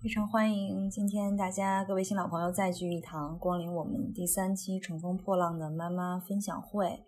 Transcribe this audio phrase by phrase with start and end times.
[0.00, 7.02] 非常欢迎今天大家各位新老朋友再聚一堂，光临我们第三期《乘风破浪的妈妈》分享会。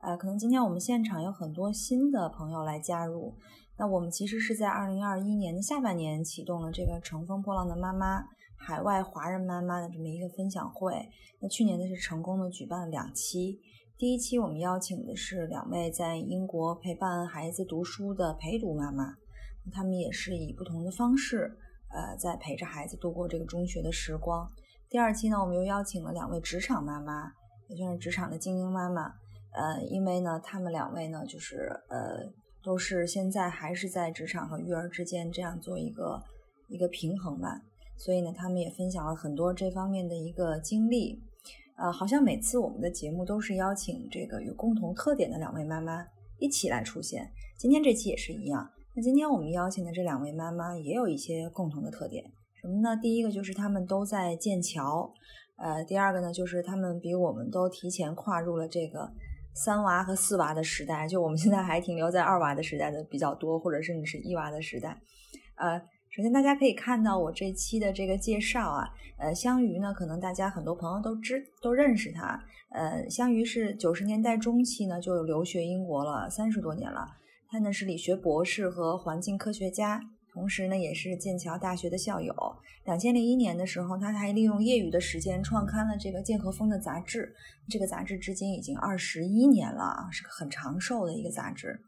[0.00, 3.34] 呃，可能今天我们现场有很多新的朋友来加入。
[3.78, 8.20] 那我们其实是在二零二一年的下半年启动了这个《乘风破浪的妈妈》
[8.58, 11.08] 海外华人妈妈的这么一个分享会。
[11.40, 13.58] 那去年呢是成功的举办了两期，
[13.96, 19.14] 第一期我们邀请的是两位在英国陪伴孩子读书的陪读妈妈。
[19.72, 21.56] 他们也是以不同的方式，
[21.94, 24.50] 呃，在陪着孩子度过这个中学的时光。
[24.90, 27.32] 第二期呢，我们又邀请了两位职场妈妈，
[27.68, 29.12] 也算是职场的精英妈妈。
[29.52, 32.28] 呃，因为呢，他们两位呢，就是呃，
[32.62, 36.20] 都是现在还是在职场和育儿之间这样做一个
[36.68, 37.60] 一个平衡吧。
[37.96, 41.22] 所以呢，他们也分享了很多这方面的一个经历。
[41.76, 46.04] 呃，好像每次我们的节目都是邀请这个有共同特点的两位妈妈
[46.38, 48.68] 一起来出现，今天这期也是一样。
[48.96, 52.24] 那今天我们邀请的这两位妈妈也有一些共同的特点，
[52.60, 52.96] 什么呢？
[52.96, 55.12] 第一个就是她们都在剑桥，
[55.56, 59.12] 呃，第二个呢就是她们比我们都提前跨入了这个
[59.52, 64.96] 三娃和四娃的时代，就我们现在还停留在二娃的时代的比较多，或者甚至是一娃的时代。
[65.56, 65.76] 呃，
[66.10, 77.08] 首先大家可以看到我这期的这个介绍啊，呃，香鱼呢，可能大家很多朋友都知都认识她，呃，香鱼是九十年代中期呢就留学英国了，三十多年了。
[77.54, 80.00] 他呢是理学博士和环境科学家，
[80.32, 82.34] 同时呢也是剑桥大学的校友。
[82.84, 87.32] 两千零一年的时候，他还利用业余的时间创刊了这个《剑和风》的杂志。
[87.68, 91.80] 这个杂志至今已经二十一年了啊，是个很长寿的一个杂志。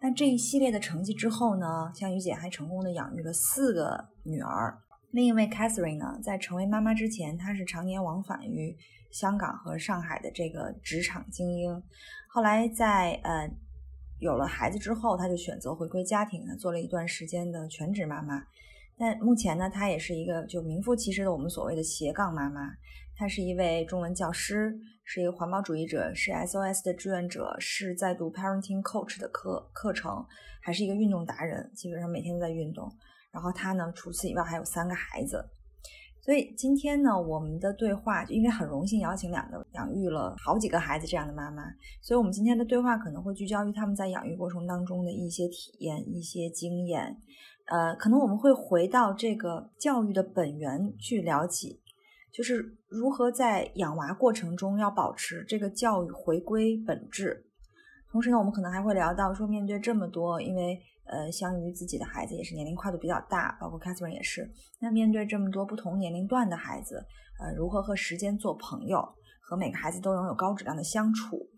[0.00, 4.78] 那这一系列的成绩之后呢，香雨姐还成功的养育了四个女儿。
[5.10, 8.74] 另一位 Catherine 呢，在成为妈妈之前，她是常年往返于
[9.10, 11.82] 香港和上海的这个职场精英。
[12.30, 13.50] 后来在呃。
[14.22, 18.40] 有了孩子之后，她就选择回归家庭，做了一段时间的全职妈妈。
[18.96, 22.70] 但目前呢，她也是一个就名副其实的我们所谓的斜杠妈妈。
[23.16, 30.24] 她是一位中文教师，是一个环保主义者，是 SOS 的志愿者，是在读 Parenting Coach 的课课程，
[30.60, 32.88] 还是一个运动达人，基本上每天都在运动。
[33.32, 35.44] 然后她呢，除此以外还有三个孩子。
[36.24, 41.64] 所以今天呢，我们的对话，因为很荣幸邀请两个养育了好几个孩子这样的妈妈，
[42.00, 47.16] 所以我们今天的对话可能会聚焦于他们在养育过程当中的一些体验、一些经验。
[47.66, 51.80] 呃，可能我们会回到这个教育的本源去聊起，
[52.32, 57.46] 就是如何在养娃过程中要保持这个教育回归本质。
[58.12, 60.80] 同时呢，我们可能还会聊到说，面对这么多，因为。
[61.04, 64.50] 呃，相于自己的孩子也是年龄跨度比较大，包括 Catherine 也是。
[64.80, 67.04] 那面对这么多不同年龄段的孩子，
[67.40, 69.06] 呃，如何和时间做朋友，
[69.40, 71.48] 和每个孩子都拥有高质量的相处？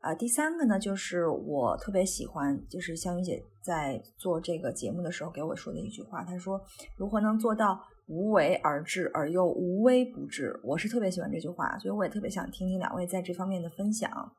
[0.00, 6.60] 呃，第三个呢，就是我特别喜欢，就是香云姐在做这个节目的时候给我说的一句话，她说
[6.96, 14.32] ：“如何能做到无为而治而又无微不至？”我是特别喜欢这句话，所以我也特别想听听两位在这方面的分享。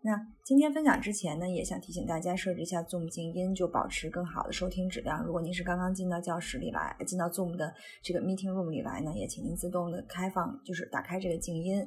[0.00, 5.24] 那今天分享之前呢，也想提醒大家设置一下 Zoom 静音，就保持更好的收听质量。
[5.24, 11.86] 如果您是刚刚进到教室里来，进到 Zoom 的这个 Meeting Room 里来呢，也请您自动的开放，就是打开这个静音。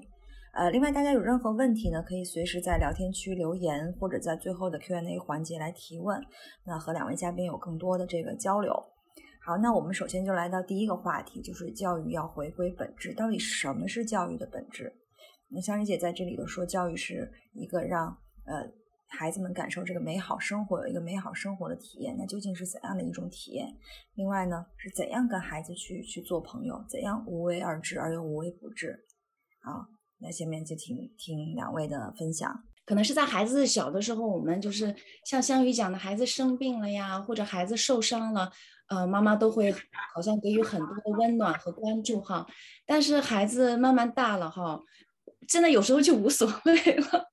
[0.54, 6.22] 呃，另外大家有任何问题呢，可以随时在聊天区留言，或者在最后的 Q&A 环节来提问，
[6.66, 8.74] 那和两位嘉宾有更多的这个交流。
[9.40, 14.94] 好，那我们首先就来到第一个话题，就是教育要回归本质，到底什么是教育的本质？
[15.54, 18.08] 那香玉姐在这里头说，教育是一个让
[18.46, 18.72] 呃
[19.08, 22.16] 孩子们感受这个美好生活，有一个美好生活的体验。
[22.18, 23.68] 那究竟是怎样的一种体验？
[24.16, 26.82] 另外呢，是怎样跟孩子去去做朋友？
[26.88, 28.98] 怎样无为而治而又无微不至？
[29.62, 29.86] 好，
[30.20, 32.64] 那下面就听听两位的分享。
[32.86, 34.96] 可能是在孩子小的时候，我们就是
[35.26, 38.50] 像香雨讲的，孩子生病了呀，或者孩子受伤了，
[38.88, 39.72] 呃，妈妈都会
[40.14, 42.48] 好像给予很多的温暖和关注哈。
[42.86, 44.82] 但是孩子慢慢大了哈。
[45.48, 47.26] 真的有时候就无所谓了，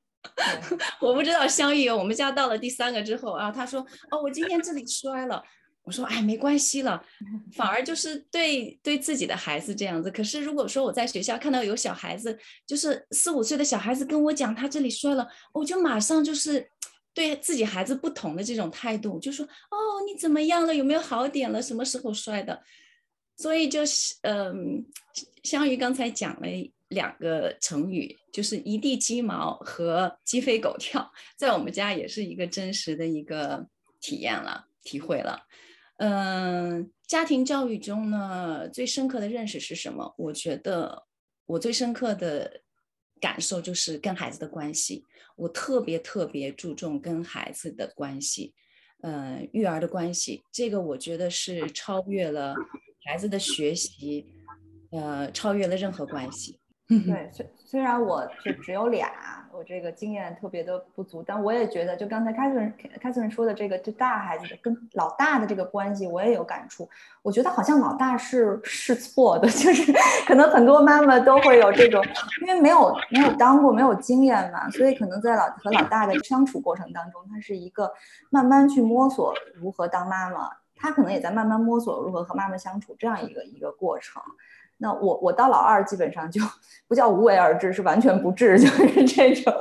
[1.00, 5.42] 我不知道香玉，我们家到了第三个之后啊，他说哦，我今天这里摔了，
[5.82, 7.02] 我说哎，没关系了，
[7.54, 10.10] 反而就是对对自己的孩子这样子。
[10.10, 16.68] 可是如果说我在学校看到有小孩子，就是四五岁的小孩子跟我讲他这里摔了，我就马上就是
[17.14, 19.76] 对自己孩子不同的这种态度，就说哦，
[20.06, 20.74] 你怎么样了？
[20.74, 21.62] 有没有好点了？
[21.62, 22.62] 什么时候摔的？
[23.36, 24.84] 所以就是嗯，
[25.44, 26.48] 香玉刚才讲了。
[26.88, 33.68] 两个成语，就是一地鸡毛和鸡飞狗跳，在我们家也是一个真实的一个
[34.00, 35.42] 体验了、体会了。
[35.98, 40.14] 嗯，家庭教育中呢，最深刻的认识是什么？
[40.16, 41.04] 我觉得
[41.46, 42.62] 我最深刻的
[43.20, 45.04] 感受就是跟孩子的关系，
[45.36, 48.54] 我特别特别注重跟孩子的关系，
[49.02, 52.54] 呃，育儿的关系，这个我觉得是超越了
[53.04, 54.24] 孩子的学习，
[54.92, 56.57] 呃，超越了任何关系。
[56.88, 59.10] 对，虽虽然我就只有俩，
[59.52, 66.88] 我这个经验特别的不足，但我也觉得，就刚才 Catherine Catherine 说的这个，就大孩子的跟老大的这个关系，我也有感触。
[67.20, 69.92] 我觉得好像老大是是错的， 就是
[70.26, 72.02] 可能很多妈妈都会有这种，
[72.40, 77.92] 因为没有没有当过，没有经验嘛，所以可能在老和老大的相处过程当中，他是一个
[78.30, 84.22] 慢慢去摸索如何当妈妈，他可能也在慢慢摸索如何和妈妈相处这样一个一个过程。
[84.80, 86.40] 那我我到老二基本上就
[86.86, 89.52] 不叫无为而治，是完全不治， 就是这种，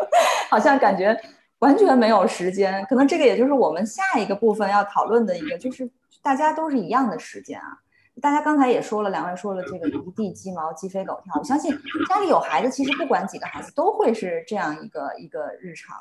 [0.48, 1.20] 好像感觉
[1.60, 2.86] 完全没有时间。
[2.86, 5.90] 可能这个也就是我们下一个部分要讨论的一个，就是
[6.22, 7.80] 大家都是一样的时间啊。
[8.22, 11.34] 大家刚才也说了，两位说了这个一地鸡毛鸡飞狗跳。
[11.40, 11.72] 我相信
[12.08, 15.98] 家里有孩子，其实不管几个孩子都会是这样一个一个日常。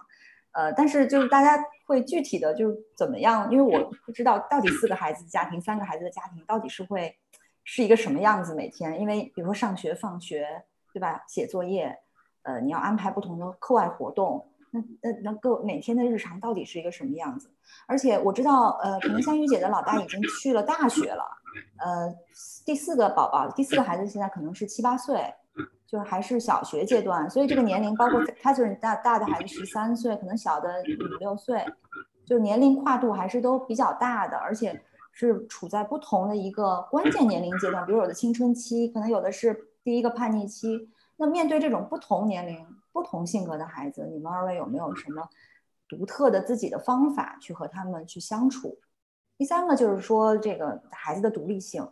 [0.53, 3.51] 呃，但是就是大家会具体的就怎么样？
[3.51, 7.17] 因为我不知道到底四个孩子的家庭，三个孩子的家庭到底是会。
[7.69, 8.55] 是一个什么样子？
[8.55, 10.47] 每天，因为比如说上学、放学，
[10.93, 11.25] 对吧？
[11.27, 11.99] 写作业，
[12.43, 17.51] 呃，你要安排不同的课外活动，那那那个每天的日常到底是一个什么样子？
[17.89, 21.25] 而且我知道，呃，可能香玉姐的老大已经去了大学了，
[21.81, 22.15] 呃，
[22.65, 25.35] 第四个宝宝，第四个孩子现在可能是七八岁，
[25.89, 31.67] 就是还是小学阶段，所以这个年龄，包括他就是大大的孩子十三岁，可能小的五六岁，
[32.25, 34.81] 就是年龄跨度还是都比较大的，而且。
[35.19, 40.91] 是处在不同的一个关键年龄阶段，比如有的青春期，可能有的是第一个叛逆期。
[41.17, 45.27] 那面对这种不同年龄、不同性格的孩子，你们二位有没有什么
[45.89, 48.77] 独特的自己的方法去和他们去相处？
[49.39, 51.89] 第三个就是说这个孩子的独立性，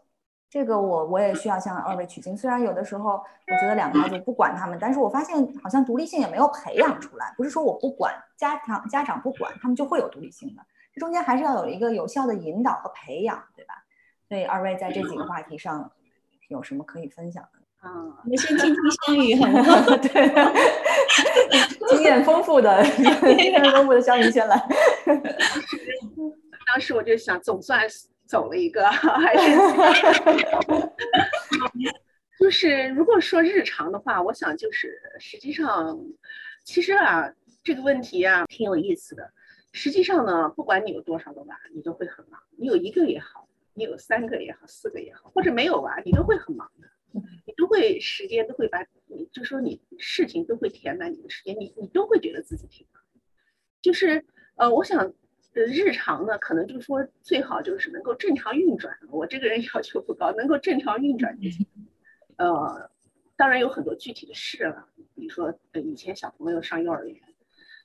[0.51, 2.37] 这个我我也需要向二位取经。
[2.37, 7.33] 虽然有的时候我觉得两个孩子不管他们，但是我发现好像独立性也没有培养出来。
[7.39, 10.63] 不是说我不管，家长家长不管他们就会有独立性的。
[10.95, 13.85] 这中间还是要有一个有效的引导和培养，对吧？
[14.29, 15.91] 所以二位在这几个话题上
[16.49, 17.59] 有什么可以分享的？
[17.81, 17.91] 啊，
[18.23, 19.63] 我们先听听香雨，好吗？
[19.99, 20.09] 对，
[21.91, 24.57] 经验丰富的， 经验丰富的香雨先来。
[26.67, 27.83] 当时我就想，总算
[28.27, 29.59] 走了一个，还是
[32.41, 35.99] 就是如果说日常的话，我想就是实际上，
[36.65, 37.31] 其实啊，
[37.63, 39.31] 这个问题啊，挺有意思的。
[39.75, 42.41] 实际上呢，不管你有多少个娃，你都会很忙。
[42.57, 46.89] 你有一个也好，你有三个也好，四个也好，或者没有娃，你都会很忙的。
[47.45, 53.03] 你都会时间都会把你，就说你事情都会填满你的时间，你你都会觉得自己挺忙。
[53.83, 54.25] 就是
[54.55, 55.13] 呃，我想
[55.55, 58.97] 呃，日常呢，可能就是说最好就是能够正常运转。
[59.11, 61.67] 我这个人要求不高，能够正常运转就行。
[62.37, 62.89] 呃，
[63.37, 67.21] 当然有很多具体的事了，比如说呃，以前小朋友上幼儿园。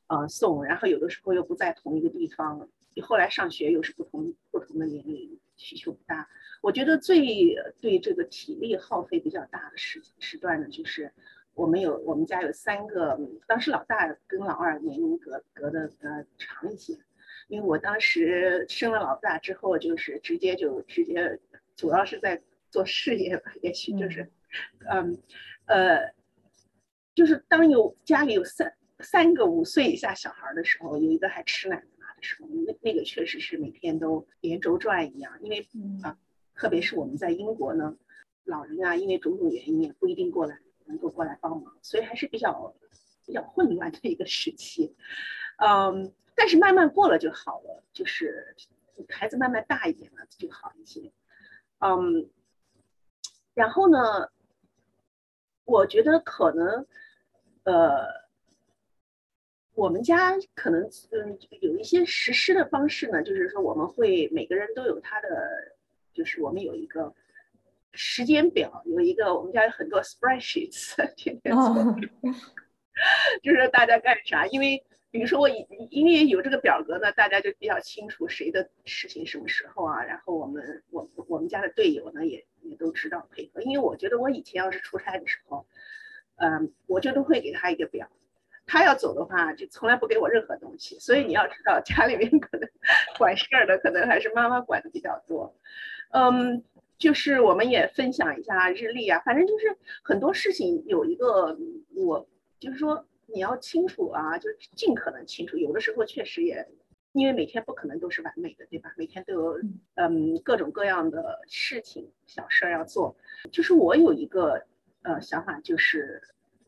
[0.09, 6.27] 呃，送，然后有的时候又不在同一个地方，你后来上学又是不同不同的年龄，需求不大。
[6.61, 11.13] 我觉得最对这个体力耗费比较大的时时段呢，就是
[11.54, 16.97] 我们有我们家有三个，当时老大跟老二年龄隔隔的呃长一些，
[17.47, 21.39] 因为我当时生了老大之后，就是直接就直接
[21.75, 24.31] 主要是在做事业吧，也许就是，
[24.89, 25.21] 嗯，
[25.68, 26.13] 呃，
[27.13, 28.73] 就是当有家里有三。
[29.01, 35.31] 三个五岁以下小孩的时候，有一个还吃奶的妈的时候，那那个确实是每天都连轴转一样。
[35.41, 35.65] 因为
[36.03, 36.18] 啊，
[36.53, 37.95] 特别是我们在英国呢，
[38.44, 42.75] 老人啊，因为种种原因也不一定过来能够过来帮忙，所以还是比较
[43.25, 44.95] 比较混乱的一个时期。
[45.57, 48.56] 嗯，但是慢慢过了就好了，就是
[49.07, 51.11] 孩子慢慢大一点了就好一些。
[51.79, 52.29] 嗯，
[53.53, 54.29] 然后呢，
[55.63, 56.85] 我觉得可能
[57.63, 58.27] 呃。
[59.80, 65.30] 我们家可能嗯有一些实施的方式呢，就是说我们会每个人都有他的，
[66.14, 67.14] 就是我们有一个
[67.94, 71.95] 时间表，有一个我们家有很多 spreadsheets， 天天做，
[73.42, 74.45] 就是大家干啥？
[74.48, 85.66] 因为比如说我因为有这个表格呢，大家就比较清楚谁的事情什么时候啊，然后我们我我们家的队友呢也也都知道配合，因为我觉得我以前要是出差的时候，
[86.36, 88.09] 嗯，我就都会给他一个表。
[88.69, 92.69] 他要走的话，就从来不给我任何东西，所以你要知道，家里面可能
[93.18, 95.56] 管事儿的可能还是妈妈管的比较多。
[96.11, 96.64] 嗯，
[96.99, 101.57] 就是我们也分享一下日历啊，反正就是很多事情有一个
[101.95, 105.57] 我就是说你要清楚啊，就是尽可能清楚。
[105.57, 106.68] 有的时候确实也
[107.14, 108.94] 因为每天不可能都是完美的，对吧？
[108.97, 109.59] 每天都有
[109.95, 113.18] 嗯各种各样的事情小事儿要做。
[113.52, 114.64] 就是我有一个
[115.02, 116.21] 呃想法，就是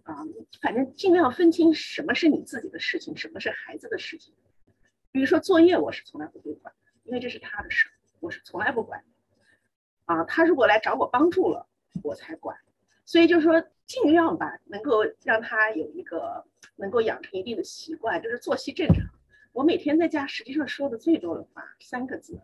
[0.04, 0.26] 啊，
[0.62, 4.34] 反正尽量分清什么是你自己的事情，什么是孩子的事情。
[5.12, 7.90] 比如说作业，我是从来不会管，因为这是他的事，
[8.20, 9.04] 我是从来不管。
[10.06, 11.68] 啊，他如果来找我帮助了，
[12.04, 12.58] 我才管。
[13.06, 16.46] 所以就是说，尽量吧，能够让他有一个
[16.78, 19.06] 能够养成一定的习惯，就是作息正常。
[19.52, 22.40] 我每天在家实际上说的最多的话三个字：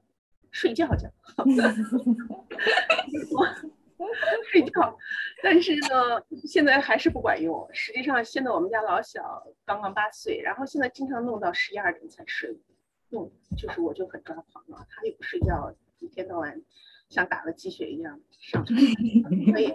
[0.52, 1.10] 睡觉觉。
[4.52, 4.98] 睡觉。
[5.44, 7.68] 但是呢，现在还是不管用。
[7.74, 12.58] 实际上，现在我们家老小刚刚八岁，然后现在经常弄到十一二点才睡，
[13.10, 14.86] 弄就是我就很抓狂了。
[14.90, 16.62] 他也不睡觉，一天到晚。
[17.10, 18.78] 像打了鸡血一样上床，
[19.50, 19.74] 所以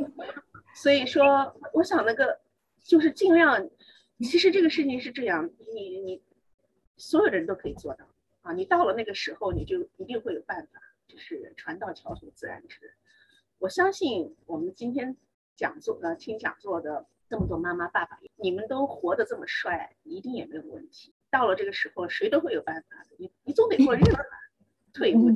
[0.75, 2.39] 所以说，我想那个
[2.85, 3.71] 就是尽量，
[4.19, 6.23] 其实这个事情是这样，你你
[6.99, 8.07] 所有的人都可以做到
[8.43, 12.93] 啊，你到了那个时候，你就一定会有办法，就是船到桥头自然直。
[13.63, 15.17] 我相信我们今天
[15.55, 21.15] 讲座呃听讲座的这么多妈妈爸爸，你们都活得这么帅，一定也没有问题。
[21.31, 24.19] 到了这个时候，谁都会有办法的，你你总得过日子吧，
[24.93, 25.31] 退一步。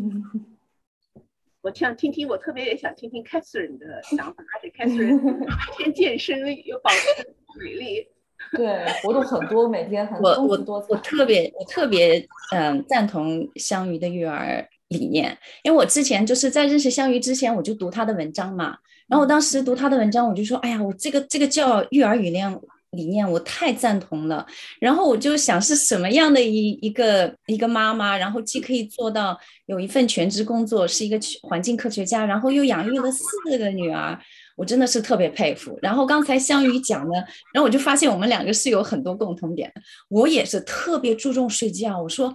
[1.60, 8.08] 我想听听，我特别也想听听 Catherine 的想法，而且 Catherine 每天健身又保持美丽，
[8.58, 18.76] 对，活动很多，每天很多我我我特别我特别嗯赞同香鱼的育儿理念，因为我之前就是在认识香鱼之前，我就读他的文章嘛，
[19.08, 22.58] 然后我当时读他的文章，我就说，哎呀，我这个这个叫育儿语念。
[22.92, 24.46] 理念我太赞同了，
[24.80, 34.18] 然后我就想是什么样的一一个一个妈妈，然后既可以做到有一份全职工作，是一个环境科学家，然后又养育了四个女儿，
[34.56, 35.78] 我真的是特别佩服。
[35.82, 37.16] 然后刚才香雨讲的，
[37.52, 39.70] 然后我就发现我们两个是有很多共同点，
[40.08, 42.34] 我也是特别注重睡觉，我说。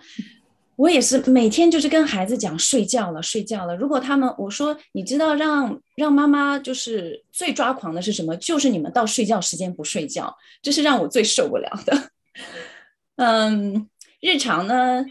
[0.82, 3.76] 我也是每天就是跟孩子讲睡觉了，睡觉了。
[3.76, 8.36] 如果他们我说你知道让让妈妈就是最抓狂的是什么？
[8.38, 12.10] 就是你们到睡觉时间不睡觉，这是让我最受不了的。
[13.18, 13.88] 嗯，
[14.22, 15.06] 日常呢，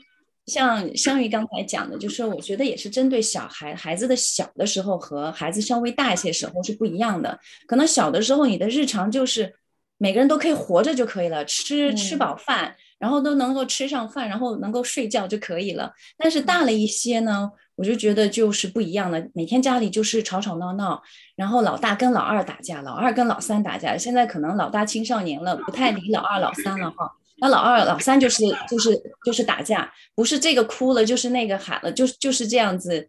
[0.47, 7.39] 像香玉刚才讲的，就是我觉得也是针对小孩孩子的小的时候和孩子稍微大一些时候是不一样的。
[7.69, 9.55] 可能小的时候你的日常就是
[9.99, 12.75] 每个人都可以活着就可以了，吃吃饱饭。
[13.01, 15.91] 然后都能够吃上饭，然后能够睡觉就可以了。
[16.19, 19.19] 但是大了一些呢，我就觉得就是不一样了。
[19.33, 21.03] 每天家里就是吵吵闹闹，
[21.35, 23.97] 然后老大跟老二打架，老二跟老三打架。
[23.97, 27.11] 现在可能老大青少年了，不太理老二老三了哈。
[27.39, 28.91] 那老二老三就是就是
[29.25, 33.09] 就是打架，不是这个哭了就是那个喊了，就是就是这样子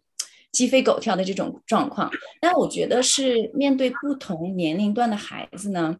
[0.52, 2.10] 鸡飞狗跳的这种状况。
[2.40, 5.98] 但我觉得是面对不同年龄段的孩子呢。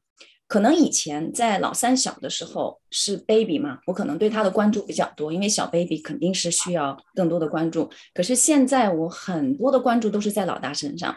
[0.52, 7.88] 可能以前在老三小的时候是 baby 嘛，我可能对他的关注比较多，因为小 baby 肯定是需要更多的关注。
[8.12, 11.16] 可是现在我很多的关注都是在老大身上。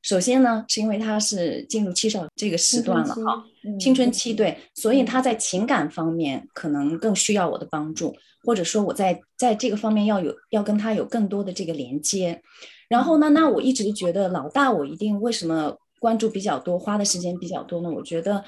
[0.00, 3.44] 首先呢，是因为他是进入七少这个时段了哈，
[3.78, 12.40] 青春期对，所以他在情感方面可能更需要我的帮助，或者说我在在这个方面要有要跟他有更多的这个连接。
[12.88, 17.90] 然后呢，那我一直觉得老大我一定为什么关注比较多，花的时间比较多呢？
[17.90, 18.42] 我觉得。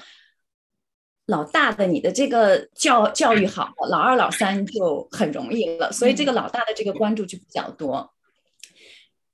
[1.27, 8.13] 老大的你的这个教教育好，老二老三就很容易了，所以这个老大的这个关注就比较多。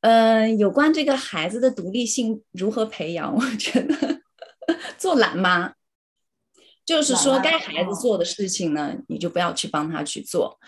[0.02, 4.22] 嗯，有关这个孩子的独立性如何培养，我觉得
[4.98, 5.74] 做懒妈，
[6.86, 10.60] 就是说该孩子做的事情呢，你就不要去帮他去做，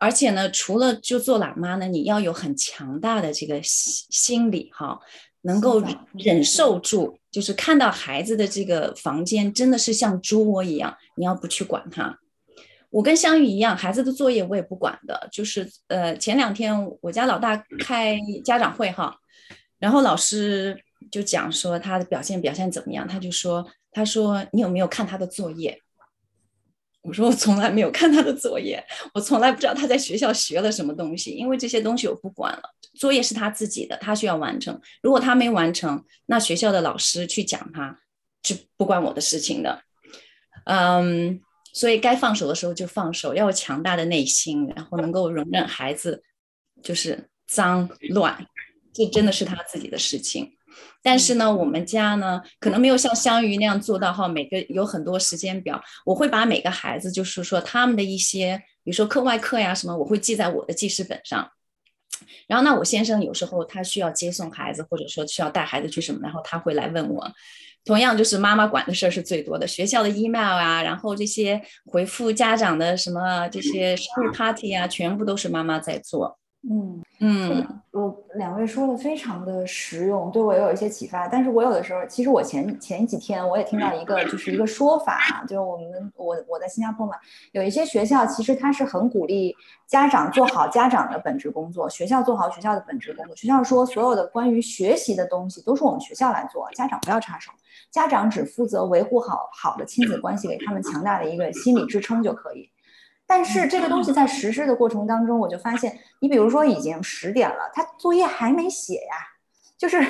[0.00, 4.98] 而且呢，除了就做懒妈呢，你要有很强大的这个心心理哈。
[5.46, 12.18] 能够忍受住，就是看到孩子的这个房间真的是像猪窝一样，你要不去管它。
[12.90, 15.28] 我跟香玉一样，孩子的作业我也不管的。
[15.30, 19.16] 就是呃，前两天我家老大开家长会哈，
[19.78, 20.76] 然后老师
[21.10, 25.80] 就讲说他的表现表现怎么样，他就说他说你有没有看他的作业？
[27.06, 28.84] 我说我从来没有看他的作业，
[29.14, 32.62] 我从来不知道他在学校学了什么东西，因为这些东西我不管了。
[32.94, 34.80] 作业是他自己的，他需要完成。
[35.02, 38.00] 如果他没完成，那学校的老师去讲他，
[38.42, 39.82] 是不关我的事情的。
[40.64, 41.40] 嗯，
[41.72, 46.24] 所以该放手的时候就放手，要有强大的内心，然后能够容忍孩子
[46.82, 48.44] 就是脏乱，
[48.92, 50.55] 这真的是他自己的事情。
[51.06, 55.80] 但是呢，我们家呢可能没有像香鱼那样做到哈，每个有很多时间表。
[56.04, 61.48] 我会把每个孩子，就是说他们的一些，比如说课外课呀什么，我会记在我的记事本上。
[62.48, 67.30] 然后那我先生有时候他需要接送孩子，或者说需要带孩子去什么，然后他会来问我。
[67.84, 76.36] 同样就是妈妈管的事儿是最多的，学校的 email 啊，然后这些回复家长的什么这些生日 party 啊，全部都是妈妈在做。
[76.68, 81.26] 嗯嗯，我两位说的非常的实用，对我也有一些启发。
[81.26, 87.14] 但是我有的时候，其实我前前几天我也听到一个就是一个说法啊，就是我们我我在新加坡嘛，
[87.52, 89.56] 有一些学校其实它是很鼓励
[89.86, 93.34] 家长做好家长的本职工作，学校做好学校的本职工作。
[93.34, 97.50] 学校说所有的关于学习的东西都是我们学校来做，家长不要插手，
[97.90, 102.68] 家长只负责维护好好的亲子关系，给他们强大的一个心理支撑就可以。
[103.26, 109.16] 但是这个东西在实施的过程当中，我就发现，你比如说已经十点了，他作业还没写呀，
[109.76, 110.00] 就是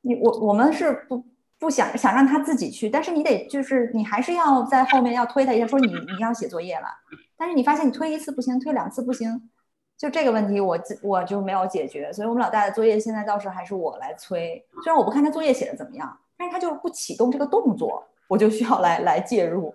[0.00, 1.24] 你我我们是不
[1.58, 6.88] 不想想让他自己去，但是你得就是你还是要在后面要推他一下，说你你要写作业了，
[7.36, 9.48] 但是你发现你推一次不行，推两次不行，
[9.96, 19.74] 就这个问题我我就没有解决，所以我们老大的作业现在倒是还是我来催，虽然我不看他作业写的怎么样，但是他就是不启动这个动作，我就需要来来介入。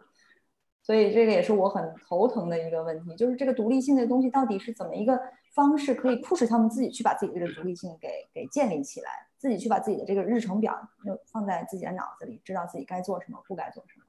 [0.83, 5.17] 所以这个也是我很头疼的一个问题，就是这个独立性的东西到底是怎么一个
[5.53, 14.03] 方式可以促使他们自己去把自己的这个独立性给给建立起来，自己去把自己的这个日程表就放在自己的脑子里，知道自己该做什么，不该做什么。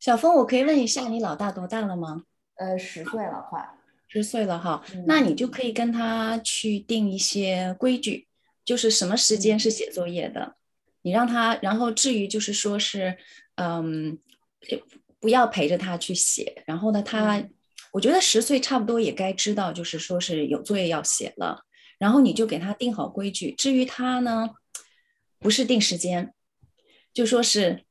[0.00, 2.24] 小峰，我可以问一下，你老大多大了吗？
[2.54, 3.68] 呃，十岁了，快
[4.08, 4.82] 十岁了哈。
[5.06, 8.28] 那你就可以跟他去定一些规矩，
[8.64, 10.56] 就是什么时间是写作业的，
[11.02, 13.18] 你让他，然后至于就是说是，
[13.56, 14.18] 嗯。
[15.26, 17.44] 不要陪着他去写，然后呢，他
[17.90, 21.64] 我觉得十岁差不多也该知道，就是说是有作业要写了，
[21.98, 23.50] 然后你就给他定好规矩。
[23.58, 24.50] 至于他呢，
[25.40, 26.32] 不是定时间，
[27.12, 27.82] 就说是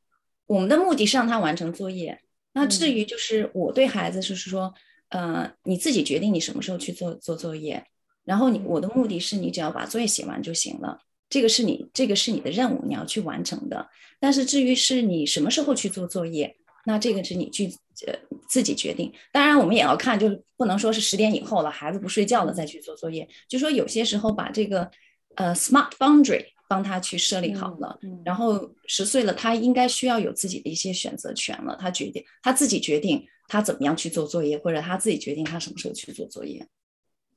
[0.45, 2.21] 我们的目的是让他完成作业。
[2.53, 4.73] 那至于就是我对孩子就是说，
[5.09, 7.85] 呃，你自己决定你什么时候去做做作业，
[8.23, 13.89] 然后你我的目的是你只要把作业写完就行了，这个是你这个是你的任务，你要去完成的。
[14.21, 16.55] 但是至于是你什么时候去做作业。
[16.85, 17.67] 那这个是你去
[18.07, 18.13] 呃
[18.48, 24.89] 自己决定，当然我们也要看，就是不能说是十点以后了，孩子不睡觉了再去做作业，就说有些时候把这个
[25.35, 36.67] 呃 smart boundary 帮他去设立好了，然后十岁了，他应该需要有自己的一些选择权了，他决定他自己决定他怎么样去做作业，或者他自己决定他什么时候去做作业。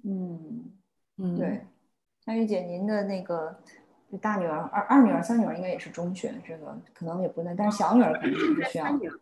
[0.05, 0.73] 嗯
[1.17, 1.61] 嗯，对，
[2.25, 3.63] 香玉姐，您的那个。
[4.11, 8.85] 就大女儿、二二女儿、三女儿应该也是中学，这个可能也不能，但是小女儿肯定是需要。
[8.85, 9.21] 三女儿、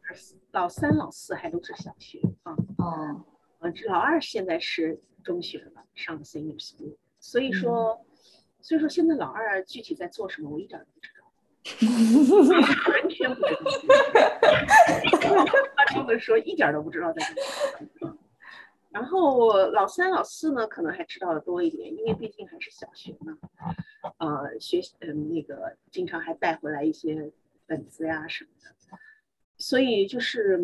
[0.52, 2.54] 老三、老四还都是小学啊。
[2.78, 3.24] 哦。
[3.58, 6.94] 呃，老二现在是中学了，上 senior school。
[7.18, 8.04] 所以说，
[8.60, 11.26] 所以说现在老二具体在做什么，我一点都不知道。
[12.92, 13.54] 完全不知
[15.34, 15.44] 道。
[15.74, 17.42] 他这么说，一点都不知道在做
[17.78, 18.16] 什么。
[18.90, 23.36] 然后老三、老四呢，可能还知道的多一点，因为毕竟还是小学嘛。
[24.18, 27.32] 呃，学嗯那个经常还带回来一些
[27.66, 28.98] 本子呀什么的。
[29.58, 30.60] 所以就是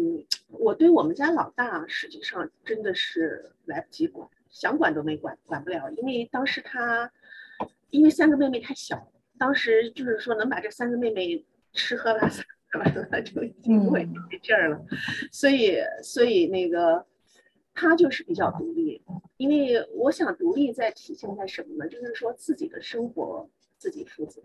[0.49, 5.91] 我对我们家老大，实际上真的是来不及管，想管都没管，管不了。
[5.93, 7.11] 因为当时他，
[7.91, 12.45] 因为三个妹妹太小，当时就是说能把这三个妹妹吃喝拉撒
[12.79, 14.07] 完了就已经没
[14.43, 14.85] 劲儿了。
[15.31, 17.07] 所以所以那个。
[17.75, 19.03] 他就是比较独立，
[19.39, 21.89] 因为我想独立在体现在什么呢？
[21.89, 24.43] 就是说自己的生活自己负责。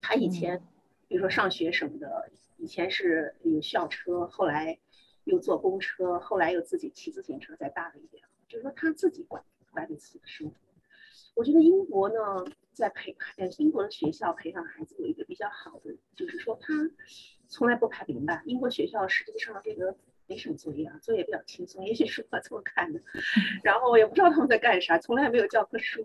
[0.00, 0.62] 他以前，
[1.06, 4.78] 比如说上学什么的，以前是有校车，后来
[5.24, 10.54] 又坐公车，后来又自己骑自行车，再大了一点，就是说他自己管管理自己的生活。
[11.34, 16.72] 我觉得英国呢，在培呃英国的学校培养孩子有一个比较好的，就是说他
[17.48, 18.42] 从来不排名吧。
[18.46, 19.94] 英国学校实际上这个。
[20.28, 23.00] 没什么作业啊，作业比较轻松，也许是我这么看的。
[23.62, 26.04] 然后我也不知道他们在干啥，从来没有教科书。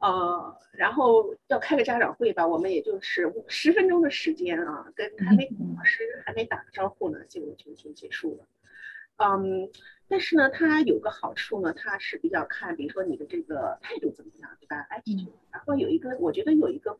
[0.00, 8.46] 呃，然后要开个家长会吧，我们也就是十分钟的时间啊，跟还没老师还没打个招呼呢，就就就结束了。
[9.16, 9.70] 嗯，
[10.08, 14.84] 但是呢，它有个好处呢，它是比较看，比如说你的这个态度怎么样，对吧？
[14.90, 15.00] 哎，
[15.52, 16.96] 然后有一个，我觉得有一个。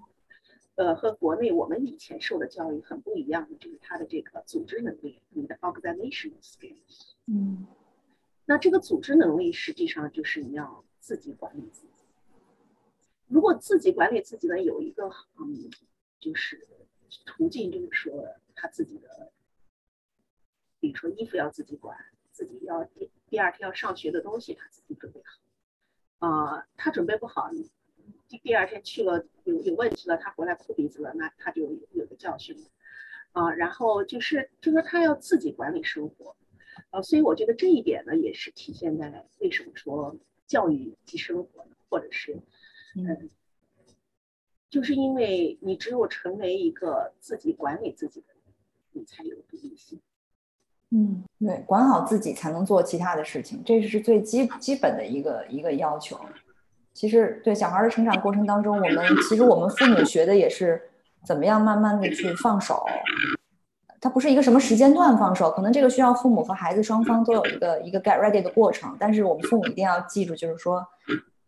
[0.76, 7.12] 呃，和国内我们以前受的教育很不一样的，就是他的这个组织能力，你的 organizational skills。
[7.26, 7.66] 嗯，
[8.44, 11.92] 那这个组织能力实际上就是你要自己管理自己。
[13.28, 15.08] 如果自己管理自己呢，有一个
[15.38, 15.70] 嗯，
[16.18, 16.66] 就是
[17.24, 19.30] 途径，就是说他自己的，
[20.80, 21.96] 比如说衣服要自己管，
[22.32, 26.26] 自己要第第二天要上学的东西他自己准备好。
[26.26, 27.48] 啊，他准备不好。
[28.28, 32.68] 第第二天去了有有问题了，他回来哭鼻子了，那他就有个教训了，
[33.32, 36.34] 啊，然后就是就说他要自己管理生活，
[36.90, 41.76] 啊，所以我觉得这一点呢也是体现在为什么说教育即生活呢？
[41.88, 42.40] 或者是，
[42.96, 43.28] 嗯，
[44.70, 48.54] 就是因为你只有成为一个自己管理自己的人，
[48.92, 50.00] 你才有独立性。
[50.90, 56.18] 嗯，对，管好自己才能做其他的事情，这是最基基本的一个一个要求。
[56.94, 60.80] 其实，对小孩的成长过程当中，我们其实我们父母学的也是
[61.26, 62.86] 怎么样慢慢的去放手。
[64.00, 68.96] 它不是一个什么时间段放手，可能这个需要父母和孩子双方都有一个一个 get ready 的过程。
[68.98, 70.86] 但是我们父母一定要记住，就是说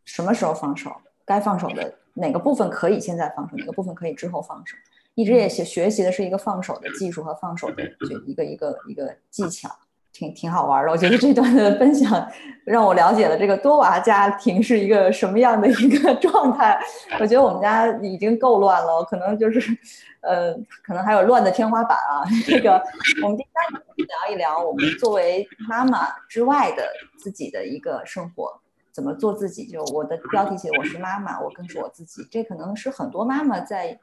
[0.04, 0.90] 什么时候放手，
[1.24, 4.76] 该放手的哪个部分可以现在放手，哪个部分可以之后放手。
[5.14, 9.70] 一直也学学习的是一个放手的技术和放手的就一个一个一个技巧。
[10.16, 12.26] 挺挺好玩的，我觉得这段的分享
[12.64, 16.80] 让我了解了这个多娃家庭是一个什么样的一个状态。
[17.20, 19.76] 我觉得我们家已经够乱了，可能就是，
[20.22, 22.24] 呃，可能还有乱的天花板啊。
[22.46, 22.82] 这个
[23.22, 28.58] 我们第三聊一聊我们作为妈妈之外的自己的一个生活，
[28.92, 29.66] 怎么做自己。
[29.66, 32.26] 就我的标题写我是妈妈，我更是我自己。
[32.30, 33.98] 这可能是很多妈妈在。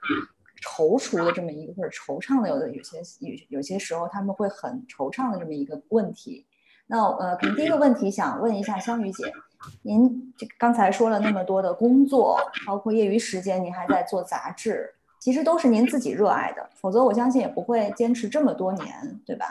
[0.63, 6.45] 踌躇的这么一个或者惆怅的有的有些有有些时候他们会很惆怅的这么一个问题。
[6.85, 9.31] 那呃，可能第一个问题想问一下香雨姐，
[9.83, 19.45] 您这刚才说了那么多的工作，包括业余时间，您还在做杂志，其实都是您自己热爱的，否则我相信也不会坚持这么多年，对吧？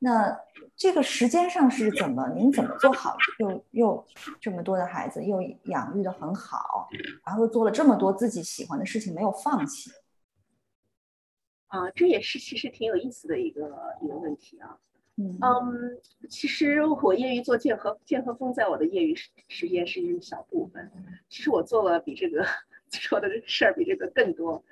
[0.00, 0.36] 那
[0.76, 2.28] 这个时间上是怎么？
[2.34, 4.04] 您怎么做好又又
[4.40, 6.88] 这么多的孩子，又养育的很好，
[7.24, 9.88] 然后又做了这么多自己喜欢的事情，没有放弃？
[11.72, 13.62] 啊，这也是其实挺有意思的一个
[14.02, 14.78] 一个问题啊。
[15.16, 20.90] 嗯，其实我业余做剑和剑和风，在我的业余时时间是一小部分。
[21.30, 22.44] 其实我做了比这个
[22.92, 24.62] 说的事儿比这个更多。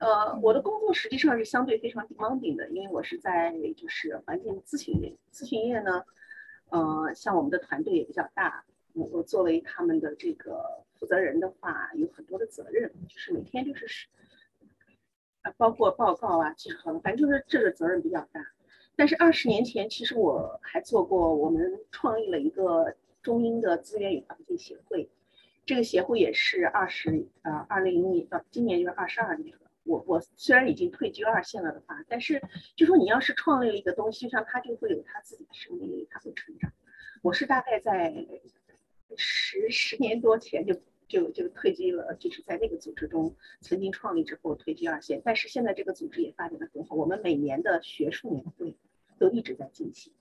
[0.00, 5.16] 呃，我的工作实际上是相对非常 demanding 的，因为我是在就是环境咨询业。
[5.32, 6.02] 咨询业呢，
[6.70, 14.08] 呃，像我们的团队也比较大，我我作为他们的这个负责人的话，有很多的责任，就是每天就是是。
[15.56, 18.44] 包括报告啊，其实很，反正就是这个责任比较大。
[18.96, 25.08] 但是二十年前，其实我还做过，我们创立了一个中英的资源与环境协会。
[25.64, 29.62] 这个协会也是二十呃二零年到今年就是二十二年了。
[29.84, 32.42] 我我虽然已经退居二线了的话，但是
[32.76, 36.72] 就说你要是创立了一个东西，像它就会有它自己的生命力，它会成长。
[37.22, 38.12] 我是大概在
[39.16, 40.74] 十十年多前就。
[41.08, 46.94] 就就退居了，就是在那个组织中曾经创立之后退居二线，但是现在这个组织也发展的很好。
[46.94, 48.76] 我们每年的学术年会
[49.18, 50.12] 都一直在进行，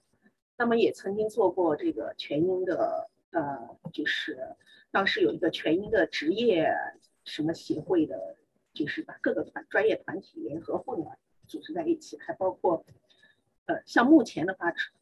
[0.57, 4.55] 那么也曾经做过这个全英的，呃，就是
[4.89, 6.73] 当时有一个全英的职业
[7.25, 8.37] 什么协会的，
[8.73, 12.85] 就是把各个团专业团体联合混了组织在一起，还包括，
[13.65, 14.93] 呃，像目前的话，除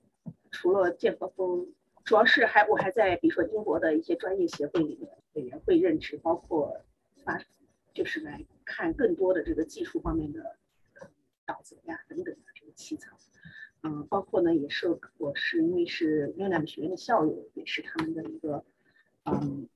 [0.52, 1.68] 除了剑和风。
[2.04, 6.82] 主要是还我还在比如说英国的一些专业协会里面委员会任职，包括
[7.24, 7.40] 发
[7.94, 10.58] 就是来看更多的这个技术方面的
[11.46, 13.18] 导则呀等等的这个起草，
[13.84, 18.66] 嗯，包括呢也是我是因为是约纳学院的校友，也是他们的一个
[19.26, 19.68] 嗯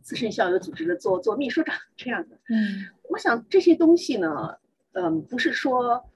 [0.00, 2.38] 资深校友组织的做做秘书长这样的。
[2.48, 4.58] 嗯，我想这些东西呢，
[4.92, 6.08] 嗯，不是说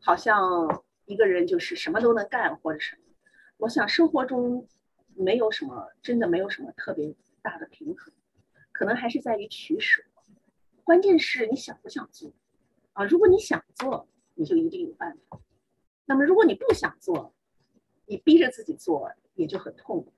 [0.00, 3.02] 好像一个人就是什么都能干或者什么，
[3.58, 4.66] 我想生活中。
[5.14, 8.12] 没有什么，真的没有什么特别大的平衡，
[8.72, 10.02] 可能还是在于取舍。
[10.84, 12.32] 关键是你想不想做
[12.92, 13.04] 啊？
[13.04, 15.40] 如果你想做，你就一定有办法。
[16.04, 17.34] 那么如果你不想做，
[18.06, 20.12] 你逼着自己做也就很痛苦。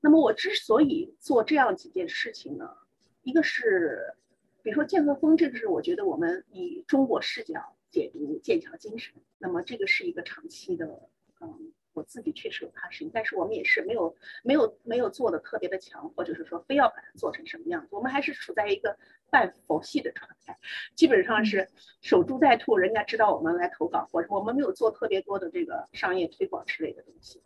[0.00, 2.76] 那么我之所以做这样几件事情呢，
[3.22, 4.14] 一个是，
[4.62, 11.08] 比如说剑和风，这个是我觉得我们以中国视角解读剑桥精神，那么这个是一个长期的，
[11.40, 11.72] 嗯。
[11.94, 18.96] 我自己确实有怕事情，但是我们也是没有没有没有做的特别的强，或者是说非要把它做成什么样子，我们还是处在一个
[19.30, 20.58] 半佛系的状态，
[20.94, 21.68] 基本上是
[22.00, 27.42] 守株待兔，人家知道我们来投稿，或者我们没有做特别多的这个商业推广之类的东西。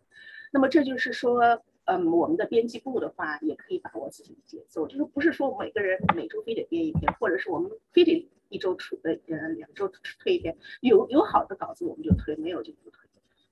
[0.52, 13.05] 那么这就是说，嗯，我们的编辑部的话也可以把握自己的节奏，就是不是说每个人每周非得编一篇，或者是我们非得一周出呃呃两周推一篇，有有好的稿子我们就推，没有就不推。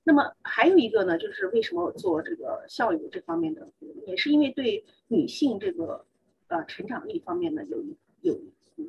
[0.07, 3.67] 那么还有一个呢，就是为什么做这个校友这方面的，
[4.05, 6.05] 也是因为对女性这个
[6.47, 7.83] 呃成长力方面呢有
[8.21, 8.39] 有
[8.77, 8.87] 嗯，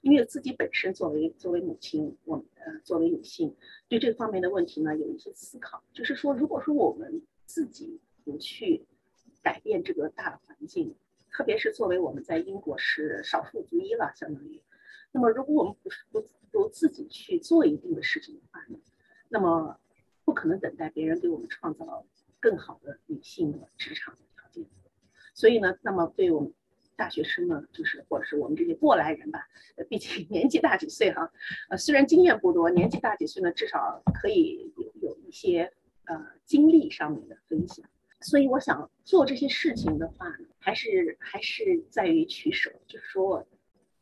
[0.00, 3.54] 因为自己本身作为作为母亲，我呃作为女性
[3.88, 8.84] 对这方面的问题呢有一些思考，就是说如果说我们自己不去
[9.40, 10.92] 改变这个大环境，
[11.30, 14.60] 特别是作为我们在英国是少数族裔了，相当于，
[15.12, 18.76] 那么如果我们不是不不自己去做一定的事情的话呢，
[19.28, 19.78] 那么。
[20.28, 22.04] 不可能等待别人给我们创造
[22.38, 24.62] 更好的女性的职场条件，
[25.32, 26.52] 所以呢，那么对我们
[26.96, 29.48] 大学生呢，就是或者是我们这些过来人吧，
[29.88, 31.32] 毕竟 年纪大几岁哈，
[31.70, 35.72] 呃，虽然经验不多，年纪大几岁呢，至少可以有有一些
[36.04, 37.88] 呃经历上面的分享。
[38.20, 43.46] 所以我想做这些事情的话呢，还是还是在于取舍，就是说，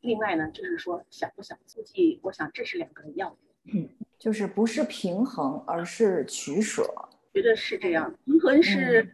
[0.01, 6.83] 另外呢，就是说想不想估计，我想这是两个要点，嗯，就是不是平衡，而是取舍，
[7.35, 9.12] 觉得是这样，平衡是。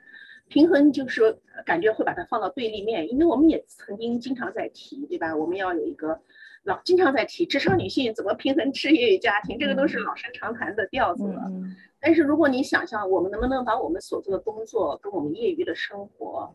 [0.49, 1.35] 平衡就是
[1.65, 5.35] 感觉会把它放到对立面，因为我们也曾经经常在提，对吧？
[5.35, 6.21] 我们要有一个
[6.65, 11.51] 老经常在提职场女性怎么平衡事业与家庭，这个都是老生常谈的调子了。
[11.99, 16.55] 但是如果你想象我们能不能把我们所做的工作跟我们业余的生活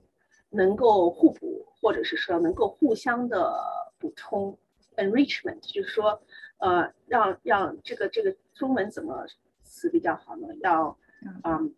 [0.51, 3.51] 能够互补，或者是说能够互相的
[3.97, 4.55] 补充
[4.97, 6.21] ，enrichment，就是说，
[6.57, 9.25] 呃，让让这个这个中文怎么
[9.63, 10.47] 词比较好呢？
[10.61, 10.97] 要，
[11.43, 11.73] 嗯。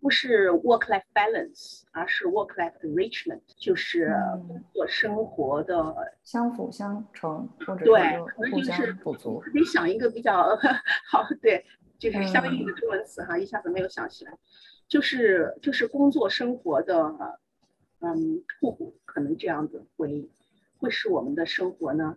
[0.00, 4.14] 不是 work-life balance，而是 work-life enrichment，就是
[4.46, 9.42] 工作生活的相辅相成，或者对，可能就是补足。
[9.52, 10.56] 得想一个比较
[11.10, 11.66] 好，对，
[11.98, 14.38] 就是相应的中文词哈，一下子没有想起来，
[14.86, 16.96] 就是就是工作生活的
[17.98, 20.30] 嗯互补，可能这样子会
[20.78, 22.16] 会使我们的生活呢。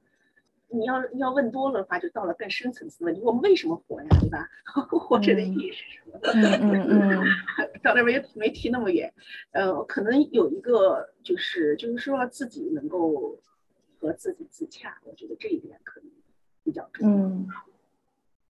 [0.72, 4.08] 你要要问多了的话，就到了更深层次的问题：我们为什么活呀？
[4.20, 4.48] 对吧？
[4.90, 6.20] 活着的意义是什么？
[6.34, 7.24] 嗯嗯嗯，
[7.84, 9.12] 到那没没提那么远。
[9.52, 13.38] 呃，可能有一个就是就是说自己能够
[14.00, 16.10] 和自己自洽，我觉得这一点可能
[16.64, 17.16] 比较重要。
[17.18, 17.48] 嗯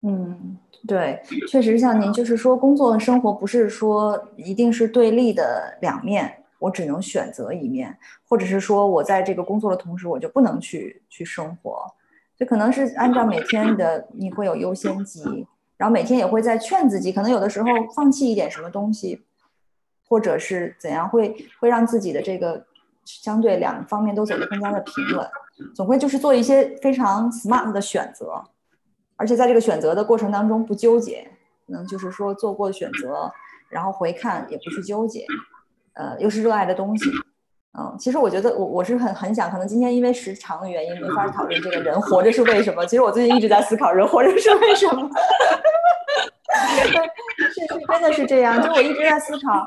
[0.04, 0.58] 嗯，
[0.88, 7.96] 对，确实像您就是说，工作和生活不是说一定是对立的两面，我只能选择一面，
[8.28, 11.86] 或者是说我在这个工作的同时，我就不能去去生活。
[12.42, 15.46] 这可能是按照每天的，你会有优先级，
[15.78, 19.24] 然后每天也会在劝自己，可能有的时候放弃一点什么东西，
[20.08, 22.66] 或者是怎样，会会让自己的这个
[23.06, 25.30] 相对两方面都走得更加的平稳，
[25.76, 28.44] 总会就是做一些非常 smart 的选择，
[29.18, 31.30] 而且在这个选择的过程当中不纠结，
[31.68, 33.32] 可能就是说做过选择，
[33.70, 35.28] 然后回看也不去纠结，
[35.94, 37.06] 呃，又是热爱的东西。
[37.78, 42.86] 嗯，其实我觉得我我是很很想，可能今天因为时长的原因没法讨论这个人活着是为什么。
[42.86, 45.10] 其实我最近一直在思考人活着是为什么。
[46.52, 49.66] 是是真的是这样，就我一直在思考，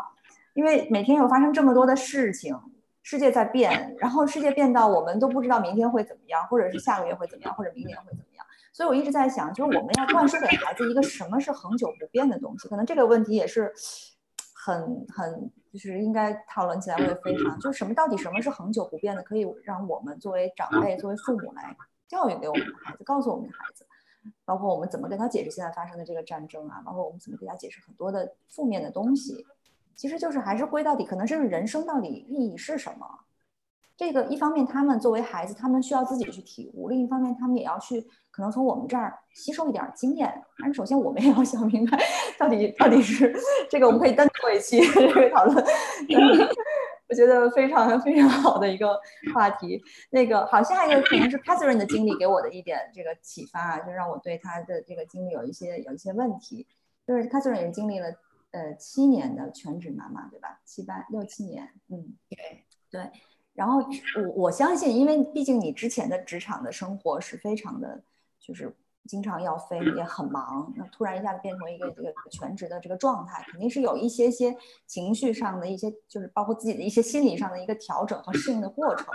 [0.52, 2.54] 因为每天有发生这么多的事情，
[3.02, 8.44] 世界在变，然后世界变到我们都不知道明天会怎么样，或者是下个月会怎么样，或者明年会怎么样。
[8.72, 12.68] 所以我一直在想，就是我们要灌输给孩子一个什么是恒久不变的东西。
[12.68, 13.72] 可能这个问题也是
[14.64, 15.50] 很很。
[15.74, 23.84] 就是应该讨论起来会非常，就是什么到底什么是恒久不变的，可以让我们作为长辈、作为父母来教育给我们的孩子，告诉我们的孩子，
[24.44, 29.44] 包括我们怎么跟他解释现在发生的这个战争啊，包括我们怎么给他解释很多的负面的东西，
[29.96, 33.23] 其实就是还是归到底，可能是人生到底意义是什么。
[33.96, 38.04] 这个一方面他们作为孩子，他们需要自己去体悟；另一方面他们也要去。
[38.30, 41.96] 可能从我们这儿吸收一点经验，但是首先我们也要想明白，
[42.36, 43.32] 到底到底是
[43.70, 44.80] 这个，我们可以单做一期
[45.32, 45.64] 讨论。
[47.08, 48.98] 我觉得非常非常好的一个
[49.32, 49.80] 话题。
[50.10, 56.66] 那个好，下一个可能是 Catherine 的经历给我的一点这个启发，就让我对他的这个经历有一些有一些问题。
[57.06, 58.08] 就是 Catherine 也经历了
[58.50, 60.60] 呃七年的全职妈妈，对吧？
[60.64, 63.12] 七八六七年，嗯，对对。
[63.54, 68.02] 然后我我相信，因为毕竟你之前的职场的生活是非常的。
[68.46, 68.70] 就是
[69.08, 70.70] 经常要飞，也很忙。
[70.76, 74.54] 那突然一下子变成一个这个全职的这个状态，肯定是有一些些
[74.86, 79.06] 情绪上的一些，就是包括自己的一些心理上的一个调整和适应的过程。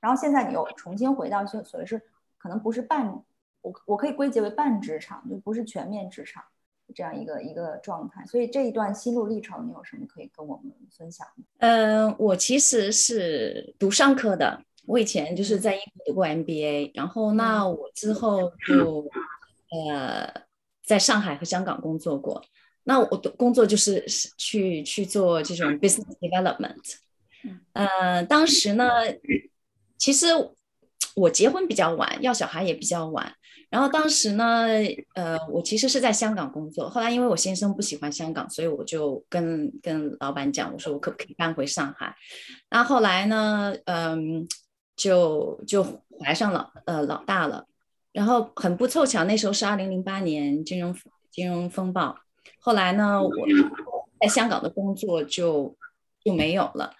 [0.00, 2.00] 然后现在你又重新回到就所谓是
[2.38, 3.22] 可能不是半，
[3.60, 6.42] 我我可以归结为半职场，就不是全面职场
[6.94, 8.24] 这样一个一个状态。
[8.26, 11.26] 所以这一段心路历程，你有什么可以跟我们分享？
[11.58, 14.62] 嗯，我其实是读商科的。
[14.86, 19.08] 我以前就是在英国读过 MBA，然后那我之后就
[19.70, 20.28] 呃
[20.84, 22.42] 在上海和香港工作过。
[22.82, 24.04] 那我的工作就是
[24.36, 26.96] 去去做这种 business development。
[27.74, 28.88] 呃，当时呢，
[29.96, 30.26] 其实
[31.14, 33.34] 我结婚比较晚，要小孩也比较晚。
[33.70, 34.66] 然后当时呢，
[35.14, 36.90] 呃，我其实是在香港工作。
[36.90, 42.14] 后来因为我先生不喜欢香港，所以我就跟跟老板讲，我说我可不可以搬回上海？
[42.70, 44.46] 那后来呢，嗯。
[44.96, 45.82] 就就
[46.18, 47.64] 怀上了呃老大了，
[48.12, 50.94] 然后很不凑巧，那时候是二零零八年金融
[51.30, 52.14] 金融风暴。
[52.60, 53.30] 后来呢，我
[54.20, 55.74] 在香港的工作就
[56.22, 56.92] 就没有了，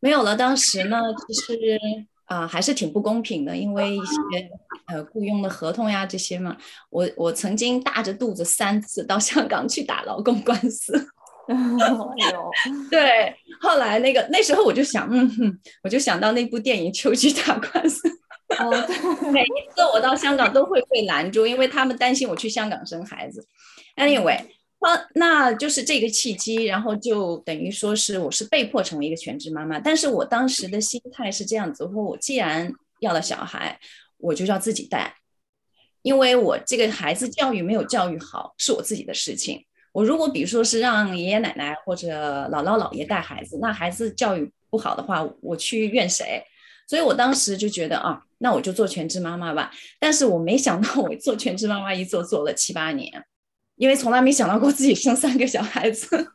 [0.00, 0.36] 没有了。
[0.36, 1.80] 当时呢，其实
[2.26, 4.50] 啊还是挺不公平的，因为一些
[4.86, 6.56] 呃雇佣的合同呀这些嘛，
[6.90, 10.92] 我我曾经大着肚子三次到香港去打劳工官司。
[11.48, 11.54] 哎
[12.32, 12.50] 呦，
[12.90, 18.08] 对，后来那个那时候我就想，嗯哼，我就想到那部电影《秋菊打官司》，
[18.58, 23.46] 哦，对，每一次我到香港都会被拦住，因为他们担心我去香港生孩子。
[23.94, 24.40] Anyway，
[24.86, 33.78] 那那就是这个契机，然后就等于说是我是被迫成为一个全职妈妈，但是我当时的心态是这样子，我说我既然要了小孩，
[34.18, 35.14] 我就要自己带，
[36.02, 39.64] 因为我这个孩子教育没有教育好，是我自己的事情。
[39.92, 46.42] 我如果比如说是让爷爷奶奶或者姥姥姥爷带孩子，那孩子教育不好的话，我去怨谁？
[46.86, 49.72] 所以我当时就觉得啊，那我就做全职妈妈吧。
[49.98, 53.24] 但是我没想到，我做全职妈妈一做做了七八年，
[53.76, 56.32] 因为从来没想到过自己生三个小孩子。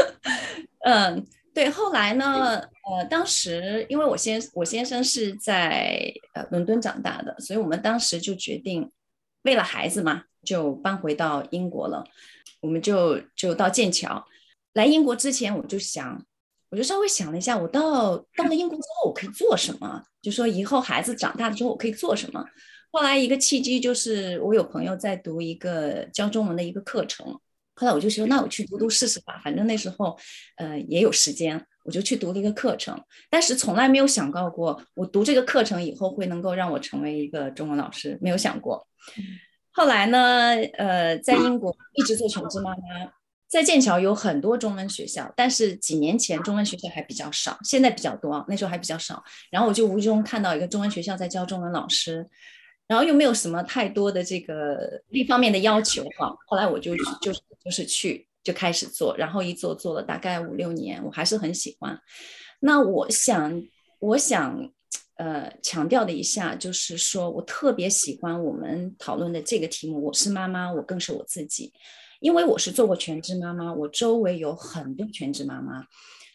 [0.84, 1.68] 嗯，对。
[1.70, 8.90] 后来呢，呃，当时因为我先我先生是在呃伦敦长大的，所以我们当时就决定
[9.42, 12.04] 为了孩子嘛，就搬回到英国了。
[12.60, 14.24] 我们就就到剑桥。
[14.74, 16.24] 来英国之前，我就想，
[16.70, 20.02] 我就稍微想了一下，我到到了英国之后，我可以做什么？
[20.22, 22.44] 就说以后孩子长大了之后，我可以做什么？
[22.90, 27.26] 后来一个契机就是，我有朋友在读一个教中文的一个课程，
[27.74, 29.40] 后来我就说，那我去读读试试吧。
[29.44, 30.18] 反正那时候，
[30.56, 33.00] 呃，也有时间，我就去读了一个课程。
[33.30, 38.86] 但是从来没有想到过，我读这个课程以后会能够让我成为一个中文老师，没有想过。
[39.72, 40.56] 后来呢？
[40.76, 42.78] 呃，在英国一直做全职妈妈，
[43.48, 49.22] 在剑桥有很多中文学校，但是几年前中文学校还比较少，现在比较多，那时候还比较少。
[49.48, 52.28] 然后我就无意中看到一个中文学校在教中文老师，
[52.90, 56.36] 然后又没有什么太多的这个另一方面的要求哈。
[56.48, 57.32] 后来我就就
[57.64, 61.96] 就是去就开始做，然后一做做了大概五六年，我还是很喜欢。
[62.58, 63.62] 那我想，
[64.00, 64.72] 我想。
[65.16, 70.02] 呃，强调的一下，就是说我特别喜欢我们讨论的这个题目。
[70.02, 71.70] 我是妈妈，我更是我自己，
[72.20, 75.84] 因为我是做过全职妈妈，我周围有很多全职妈妈。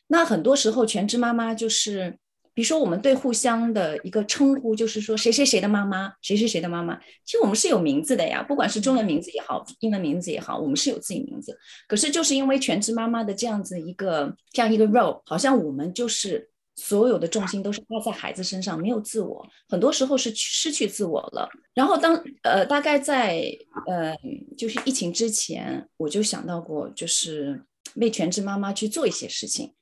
[0.05, 2.19] 那很多时候，全职妈妈就是，
[2.55, 6.97] 比如说我们对互相的一个称呼，就是说谁谁谁的妈妈，谁谁谁的妈妈。
[7.23, 11.55] 其实我们是有名字的呀，不管是中文名字也好，英文名字也好，我们是有自己名字。
[11.87, 16.49] 可是就是因为全职妈妈的这样子一个这样一个 role，好像我们就是。
[16.77, 21.49] 所有的重心都是花在孩子身上，没有自我，很多时候是失去自我了。
[21.73, 23.49] 然后当呃，大概在
[23.87, 24.13] 呃，
[24.57, 27.63] 就是疫情之前，我就想到过，就是
[27.95, 29.73] 为全职妈妈去做一些事情，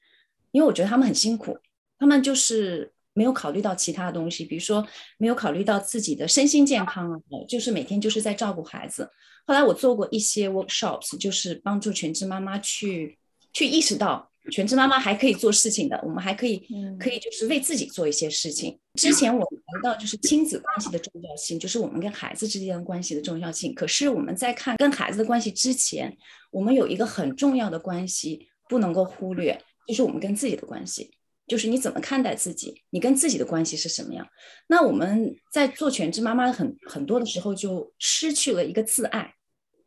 [0.51, 1.57] 因为我觉得他们很辛苦，
[1.99, 4.85] 他们就是没有考虑到其他东西，比如说
[5.17, 9.09] 没有考虑到自己的身心健康啊，就是每天就是在照顾孩子。
[9.45, 13.17] 后来我做过一些 workshops，就是帮助全职妈妈去
[13.53, 14.29] 去意识到。
[14.51, 16.61] 全职妈妈还可以做事情的，我们还可以，
[16.99, 18.77] 可以就是为自己做一些事情。
[18.95, 23.73] 之前我们谈到就是亲子关系的重要性，就是我们跟孩子之间的关系的重要性。
[23.73, 26.13] 可是我们在看跟孩子的关系之前，
[26.51, 31.09] 我们有一个很重要的关系不能够忽略，就是我们跟自己的关系，
[31.53, 34.27] 就是你怎么看待自己，你跟自己的关系是什么样？
[34.65, 39.35] 那我们在做全职妈妈很很多的时候就失去了一个自爱，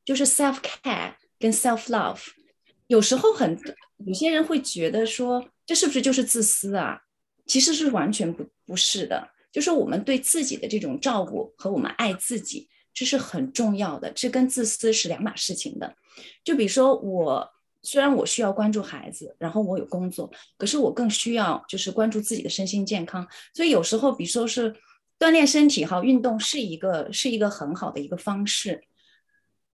[0.04, 2.20] 就是 self care 跟 self love。
[2.86, 3.58] 有时候很
[4.06, 7.00] 有些人会觉得说，这是不是就是自私啊？
[7.46, 15.96] 其实是完全不不是的，就是我们对自己的这种照顾和我们爱自己，这是很重要的，这跟自私是两码事情的。
[16.44, 17.50] 就比如说我，
[17.86, 23.24] 虽然我需要关注孩子，然后我有工作，可是我更需要就是关注自己的身心健康。
[23.54, 24.74] 所以有时候，比如说是
[25.20, 28.82] 锻炼身体哈，运动是一个是一个很好的一个方式。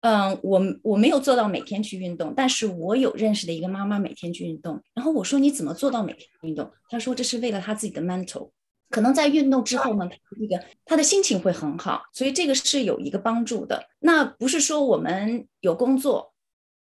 [0.00, 4.82] 嗯，我我没有做到每天去运动，但是我有认识的一个妈妈每天去运动。
[4.94, 6.72] 然后我说你怎么做到每天运动？
[6.88, 8.50] 她说这是为了她自己的 mental，
[8.88, 10.08] 可能在运动之后呢，
[10.40, 13.84] 那个她的心情会很好，所以这个是有一个帮助的。
[13.98, 16.32] 那不是说我们有工作。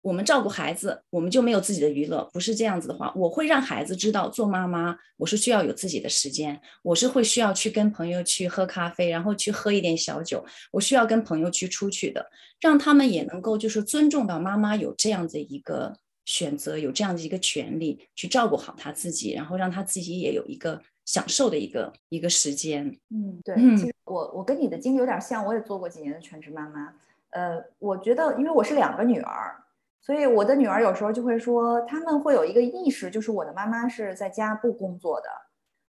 [0.06, 12.24] 我们照顾孩子，我们就没有自己的娱乐，不是这样子的话，我会让孩子知道，做妈妈我是需要有自己的时间，我是会需要去跟朋友去喝咖啡，然后去喝一点小酒，我需要跟朋友去出去的，
[12.60, 15.92] 让他们也能够就是尊重到妈妈有这样的一个
[16.24, 22.86] 选择，有这样的一个权利去照顾好他自己，然后让他自己也有一个享受的一个一个时间。
[23.10, 26.94] 嗯，对，其实我我跟你的经历有点像，我也做过几年的全职妈妈，
[27.30, 29.62] 呃，我觉得因为我是两个女儿。
[30.06, 35.28] 所以我的女儿有时候就会说，他们会有一个意识，就是我的妈妈是在家不工作的。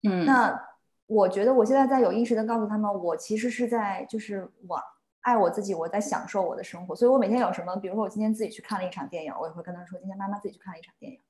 [0.03, 0.61] 嗯，那
[1.07, 4.83] 我觉得我现在在有意识的告诉他们，我其实是在，就是我
[5.21, 6.93] 爱我自己，我在享受我的生活。
[6.93, 11.21] 所以我每天有什么，比如说我今天自己去看了一场电影，我也会跟他说，今天妈妈自己去看了一场电影，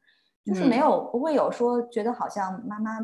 [0.46, 2.98] 就是没有不会有说觉得好像妈妈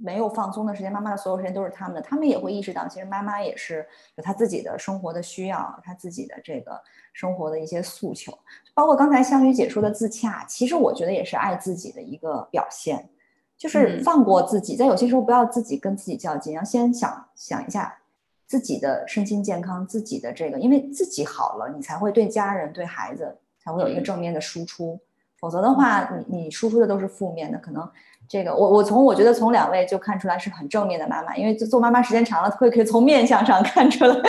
[0.00, 6.80] 没有放松的时间，妈妈的所有时间都是他们的，他们也会意识到，其实妈妈也是有她自己的生活的需要，她自己的这个
[7.12, 8.32] 生活的一些诉求，
[8.74, 13.08] 包括刚才香雨姐说的自洽，其实我觉得也是爱自己的一个表现，
[13.56, 17.98] 就是放过自己，在有些时候不要自己跟自己较劲，要先想想一下
[18.46, 25.00] 自己的身心健康，自己的这个，因为自己好了，你才会对家人、对孩子才会有一个正面的输出，
[25.40, 27.90] 否则的话，你你输出的都是负面的，可能。
[28.28, 34.20] 这个我我从我觉得从两位就看出来是很正面的妈妈，因为做妈妈时间长了，会可以从面相上 看出来，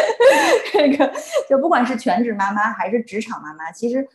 [0.72, 1.12] 这个
[1.50, 4.08] 就不管是全职妈妈还是职场妈妈，其实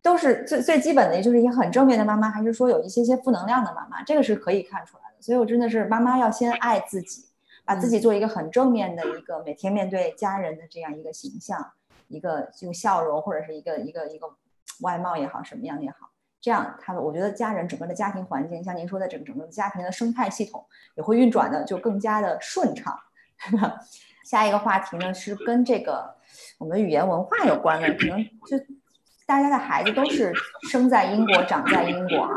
[0.00, 5.20] 都是最最基本的，就是一个很正面的妈妈，还是说有一些些负能量的妈妈，这个是可以看出来的。
[5.20, 7.24] 所以我真的是妈妈要先爱自己，
[7.64, 11.72] 把自己做一个很正面的一个每天面对家人的这样一个形象，
[12.06, 14.28] 一个用笑容或者是一个一个一个
[14.82, 16.10] 外貌也好，什么样也好。
[16.44, 20.62] 这样，他们我觉得家人整个的家庭环境，像您说的整整个家庭的生态系统
[20.94, 22.94] 也会运转的就更加的顺畅，
[23.50, 23.80] 对吧？
[24.26, 26.14] 下一个话题呢是跟这个
[26.58, 28.58] 我们语言文化有关的，可能就
[29.24, 30.34] 大家的孩子都是
[30.70, 32.30] 生在英国，长在英国啊，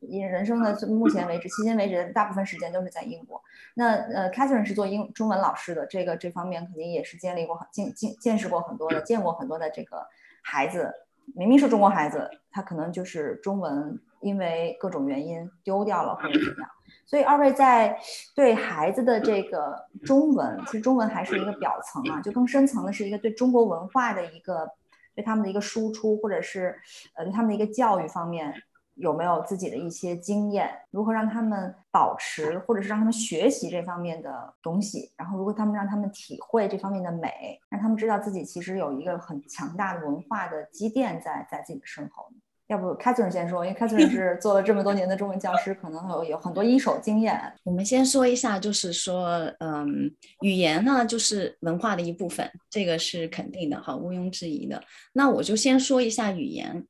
[0.00, 3.40] 因人生的目前为止，迄今为止大部分时间都是在英国。
[3.74, 10.04] 那呃，Catherine 是做英中文老师的，这个这方面肯定也是经历过很见见见识过很多的，见过很多的这个
[10.42, 10.92] 孩子。
[11.34, 16.70] 明明是中国孩子，他可能就是中文，因为各种原因丢掉了或者怎么样。
[17.04, 17.98] 所以二位在
[18.34, 24.68] 对孩子的这个中文，其实中文还是一个表层啊，就更深层的是一个对中国文化的一个
[25.14, 26.76] 对他们的一个输出，或者是
[27.14, 28.54] 呃对他们的一个教育方面。
[28.96, 30.68] 有没有自己的一些经验？
[30.90, 35.12] 如何让他们保持，或者是让他们学习这方面的东西？
[35.16, 42.26] 然后，如果他们让他们体会这方面的美，让他们知道自己其实有一个很强大的文化的积淀在在自己的身后。
[42.68, 47.40] 要不，Catherine 先说，因为 Catherine 是做了这么多年的中文教师，可能有有很多一手经验。
[47.62, 54.82] 我们先说一下，就是说，嗯，语言呢，就是文化的一部分，这个是肯定的，哈，毋庸置疑的。
[55.12, 56.84] 那我就先说一下语言。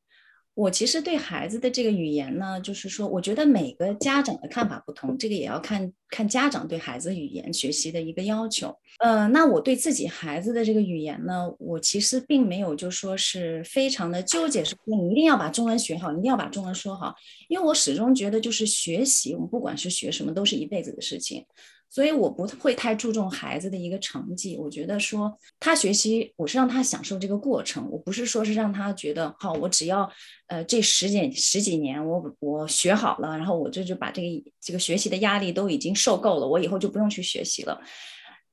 [0.57, 8.75] 我其实对孩子的这个语言呢，就是说，我觉得每个家长的看法不同，这个也要看看家长对孩子语言学习的一个要求。
[9.01, 17.15] 呃，那我对自己孩子的这个语言呢，我其实并没有就说是非常的纠结，说你一定要把中文学好，一定要把中文说好，
[17.49, 21.45] 因为我始终觉得就是学习，我们不管是学什么，都是一辈子的事情。
[21.89, 30.11] 所以我不会太注重孩子的一个成绩，我觉得说他学习，我是让他享受这个过程，我不是说是让他觉得好，我只要
[30.49, 37.81] 呃这十几十几年我我学好了，然后我这就把这个这个学习的压力都已经受够了，我以后就不用去学习了。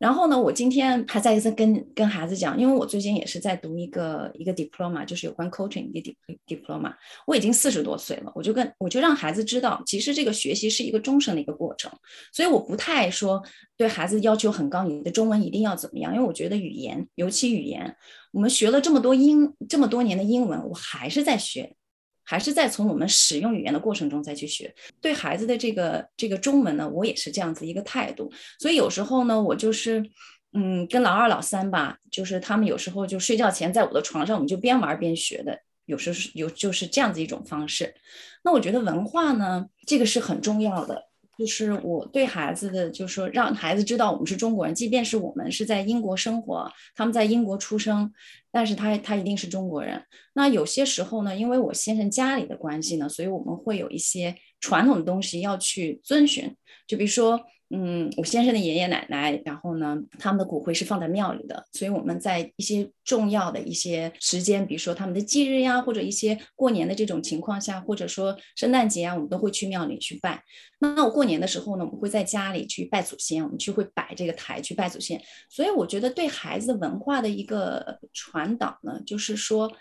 [0.03, 6.93] 然后呢，我今天还在一次跟跟孩子讲，因为我最近也是在读一个一个 diploma，就是有关 coaching 的 diploma。
[7.25, 11.89] 我已经四十多岁了，我就跟我就让孩子知道，其实这个学习是一个终身的一个过程。
[12.33, 13.41] 所以我不太说
[13.77, 16.13] 对孩子要求很高，你的中文一定要怎么样？
[16.13, 17.95] 因为我觉得语言，尤其语言，
[18.33, 21.77] 我们学了这么多英这么多年的英文，我还是在学。
[22.23, 24.73] 还是在从我们使用语言的过程中再去学。
[25.01, 28.31] 对孩子的这个这个中文呢，我也是这样子一个态度。
[28.59, 30.03] 所以有时候呢，我就是
[30.53, 35.59] 嗯，跟老二老三吧，就是他们有时候就睡觉前在我的床上，我们就边玩边学的。
[35.85, 37.93] 有时是有就是这样子一种方式。
[38.43, 41.09] 那我觉得文化呢，这个是很重要的。
[41.37, 48.11] 就是我对孩子的，就是说让孩子知道我们是中国人，即便是我们是在英国生活，他们在英国出生，
[48.51, 50.03] 但是他他一定是中国人。
[50.33, 56.55] 那有些时候呢，因为我先生家里的关系呢，所以我们会有一些传统的东西要去遵循，
[56.87, 57.39] 就比如说。
[57.75, 70.43] 嗯，我先生的爷爷奶奶，然后呢，他们的骨灰是放在庙里的，所以我们在一些重要的一些时间，比如说他们的忌日呀，或者一些过年的这种情况下，或者说圣诞节啊，我们都会去庙里去拜。
[70.79, 75.19] 那我过年的时候呢，我们会在家里去拜祖先，我们去会摆这个台去拜祖先。
[75.49, 79.71] 所以我觉得对孩子文化的一个传导呢，就是说。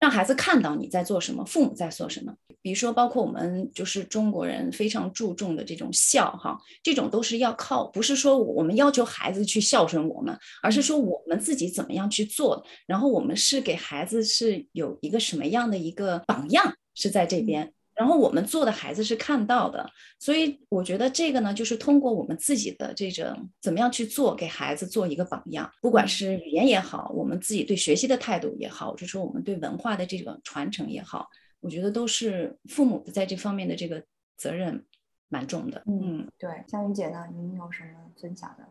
[0.00, 2.34] 让孩子看到你在做什么，父母在做什么。
[2.60, 12.64] 比如说，包括我们就是中国人非常注重的这种孝，哈，这种都是要靠，不是说我们要求孩子去孝顺我们，而是说我们自己怎么样去做。
[12.86, 17.72] 然后我们是给孩子是有一个什么样的一个榜样，是在这边。
[17.94, 19.88] 然后我们做的孩子是看到的，
[20.18, 25.70] 所以我觉得这个呢，就是通过我们自己的这种怎么样去做，给孩子做一个榜样。
[25.80, 31.28] 不管是语言也好，我们自己对学习的态度也好，或者说我们对文化的这个传承也好，
[31.60, 34.02] 我觉得都是父母的在这方面的这个
[34.36, 34.84] 责任
[35.28, 35.82] 蛮重的。
[35.86, 38.64] 嗯，对，夏云姐呢，您有什么分享的？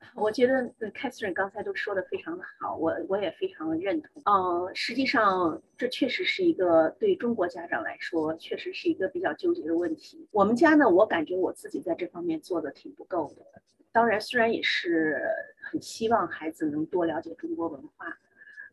[0.14, 4.22] 我觉得 Catherine 刚才都说的非常的好，我我也非常的认同。
[4.24, 10.26] 嗯，实际上这确实是一个对中国家长来说，确实是一个比较纠结的问题。
[10.30, 13.44] 我们家呢，我感觉我自己在这方面做的挺不够的。
[13.90, 15.20] 当然，虽然也是
[15.60, 18.06] 很希望孩子能多了解中国文化，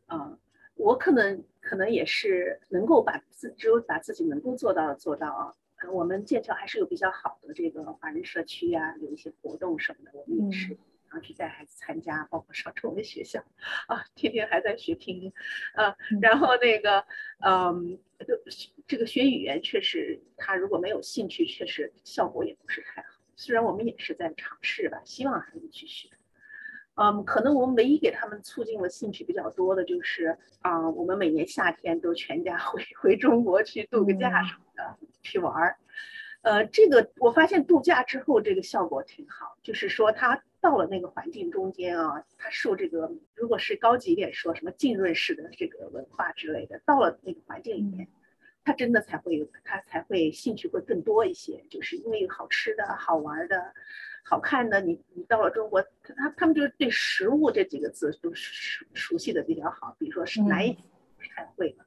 [0.05, 0.37] 啊，
[0.75, 5.53] 我可能可能也是能够把自只有把自己能够做到的做到啊。
[5.91, 10.77] 我们剑桥还是有比较好的这个华人社区呀，有一些活动什么的，我们也是
[11.15, 13.39] 啊去带孩子参加，包括上中文学校
[13.87, 15.31] 啊，天天还在学拼音，
[15.75, 17.05] 啊，然后那个
[17.45, 17.97] 嗯，
[18.87, 23.07] 这个学语言确实，他如果没有兴趣，确实效果也不是太好。
[23.35, 26.09] 虽然我们也是在尝试吧，希望孩子去学。
[26.97, 35.77] 嗯，可能我们唯一给他们促进了兴趣比较多的就是啊，我们每年夏天都全家 回回中国去度个假什么的，去玩儿。
[36.41, 48.07] 呃，这个我发现度假之后这个效果挺好，就是说他到了那个环境中间啊，他受这个如果是高级一点说什么浸润式的这个文化之类的，到了那个环境里面。
[48.63, 53.71] 他真的才会，他才会兴趣会更多一些，就是因为有好吃的、好玩的、
[54.23, 54.81] 好看的。
[54.81, 59.95] 你你到了中国，他他们就是对食物这几个字都熟熟悉的比较好。
[59.99, 60.75] 比如说是哪一
[61.35, 61.85] 太会了，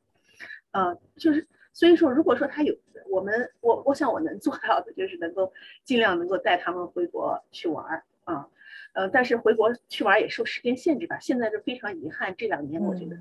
[0.70, 2.72] 呃，就是所以说，如果说他有
[3.10, 5.52] 我们，我我想我能做到的就是能够
[5.82, 8.50] 尽量能够带他们回国去玩儿啊，呃，
[9.12, 11.18] 但是回国去玩也受时间限制吧。
[11.18, 13.18] 现在就非常遗憾，这两年我觉得。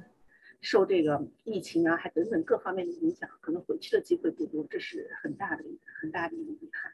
[0.60, 5.64] 受这个疫情啊，还等等各方面的影响，可能回去的机会不多，这是很大的
[6.02, 6.92] 很大的一个遗憾。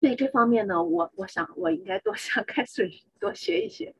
[0.00, 2.90] 对这方面呢，我我想我应该多向开始
[3.20, 3.94] 多学一学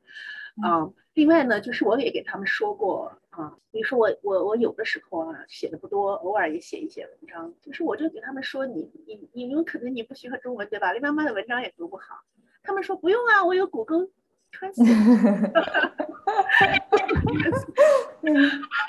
[0.63, 0.91] 啊。
[1.13, 10.91] 另外呢，就是我也给他们说过啊，比如说我我我有的时候啊写的不多，偶尔也写一写文章，就是我就给他们说，你你你有可能你不喜欢中文对吧？
[10.93, 12.23] 你妈妈的文章也读不好。
[12.67, 14.09] 他们说不用啊，我有谷歌。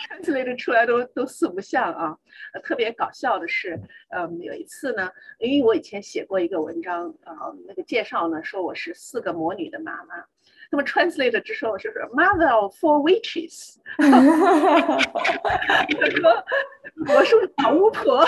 [0.08, 2.18] translate 出来都都四不像啊！
[2.64, 3.78] 特别搞笑的是，
[4.10, 5.08] 嗯，有一次呢，
[5.38, 10.24] 因为我以前写过一个文章啊，那个介绍呢说我是四个魔女的妈妈。
[10.70, 14.10] 那么 translate 之后就是 mother of four witches，他
[16.10, 16.44] 说
[17.14, 18.22] 我是老巫婆，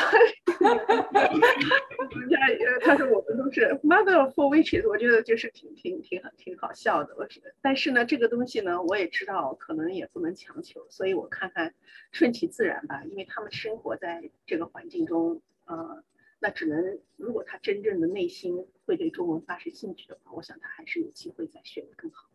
[2.18, 2.38] 人家
[2.82, 7.14] 他说我们都是 mother of four witches，我觉得就是挺挺挺挺好笑的。
[7.18, 11.74] 我觉得，但是呢，这个东西呢，我也知道可能也不能强求，所以我看看
[12.10, 16.02] 顺其自然吧，因为他们生活在这个环境中，呃。
[16.42, 22.29] 那只能，如果他真正的内心会对中文发生兴趣的话，我想他还是有机会再学得更好。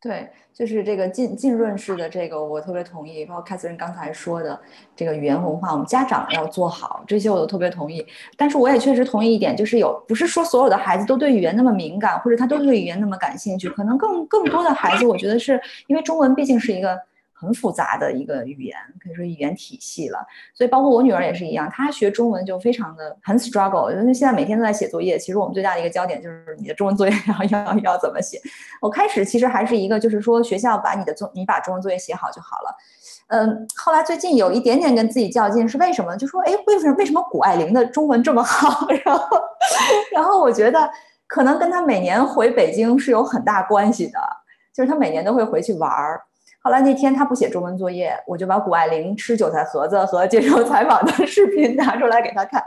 [0.00, 3.24] 对，就是这个浸浸润式的这个，我特别同意。
[3.24, 4.60] 包括凯瑟琳刚才说的
[4.94, 8.06] 这个语言文化，我们家长要做好，这些我都特别同意。
[8.36, 16.96] 但是我也确实同意一点，就是有不是说所有的孩子都对语言那么敏感，或者他都对语言那么感兴趣，可能更更多的孩子，我觉得是因为中文毕竟是一个。
[17.38, 20.18] 很复杂的一个语言，可以说语言体系了。
[20.54, 23.90] 所以包括我女儿也是一样，她学中文就非常的很 struggle。
[23.90, 27.14] 因为现在每天都在写作业，其实我们最大的一个焦点就是你的中文作业
[27.50, 28.40] 要要要怎么写。
[28.80, 32.74] 我开始其实还是一个，就是说学校把你的作你把中文作业写好就好了。
[33.28, 36.16] 嗯，后来最近有一点点跟自己较劲，是为什么？
[36.16, 38.86] 就说哎，为什么为什么谷爱凌的中文这么好？
[39.04, 39.38] 然后
[40.12, 40.88] 然后我觉得
[41.26, 44.18] 可能跟她每年回北京是有很大关系的，
[44.72, 46.22] 就是她每年都会回去玩儿。
[46.66, 52.60] 后来那天他不写中文作业，我就把谷爱凌吃韭菜盒子和接受采访的视频拿出来给他看。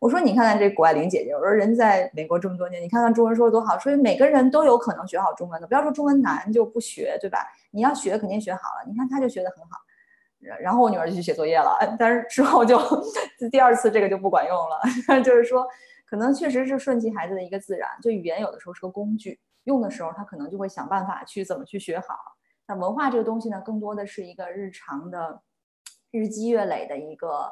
[0.00, 3.78] 我说：“你看看这谷爱凌姐姐，我说人在美国这么多年，你看看中文说的多好。
[3.78, 7.38] 所以每个人都有可能学好中文的，不要说中文难就不学，对吧？
[7.70, 8.84] 你要学肯定学好了。
[8.88, 9.78] 你看他就学得很好。
[10.60, 12.76] 然后我女儿就去写作业了，但是之后就
[13.52, 15.22] 第二次这个就不管用了。
[15.22, 15.64] 就是说，
[16.10, 17.88] 可能确实是顺其孩子的一个自然。
[18.02, 22.16] 就语言有的时候是个工具，用的时候他可能就会想办法去怎么去学好。”
[22.68, 25.42] 那文化这个东西呢，更多的是一个日常的、
[26.10, 27.50] 日积月累的一个，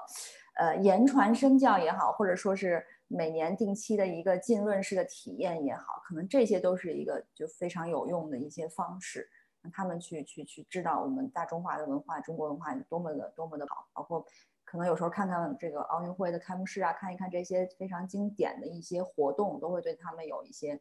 [0.57, 9.27] 呃，言传身教也好，或者说是每年定期的一个浸润式的体验也好，可能这些都是一个就非常有用的一些方式，
[9.63, 13.89] 让他们去去去知道我们大中华的文化、中国文化多么的多么的好。
[13.95, 14.23] 包括
[14.67, 20.79] 可能有时候看看这个奥运会的开幕式啊，看一看这些非常经典的一些活动，都会对他们有一些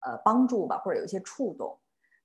[0.00, 1.78] 呃帮助吧，或者有一些触动。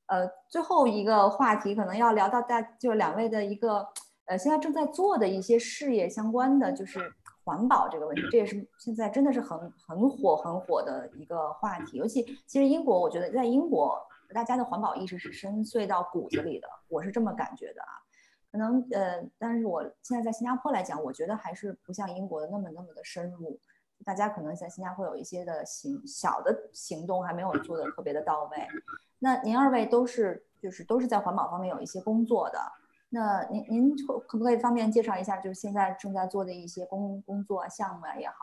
[0.08, 3.88] 呃，最后一个话题可能要聊到大，就是两位的一个，
[4.26, 7.12] 呃，现在正在做的一些事业相关的，就是
[7.44, 11.98] 环保这个问题，这也是现在真的是很很火很火的一个话题。
[11.98, 13.98] 尤其其实英国，我觉得在英国，
[14.34, 17.94] 大家的环保意识是深邃到骨子里的，我是这么感觉的啊。
[18.52, 23.60] 可能呃，但是我现在在新加坡来讲，我觉得还是不像英国的那么那么的深入。
[24.04, 28.58] 大家可能在新加坡有一些的行小的行动还没有做的特别的到位。
[29.20, 32.60] 那您二位都是就是都是在环保方面有一些工作的，
[33.10, 38.36] 那您您可可不可以方便介绍一下，就是现在正在做的一些工工作项目啊也好，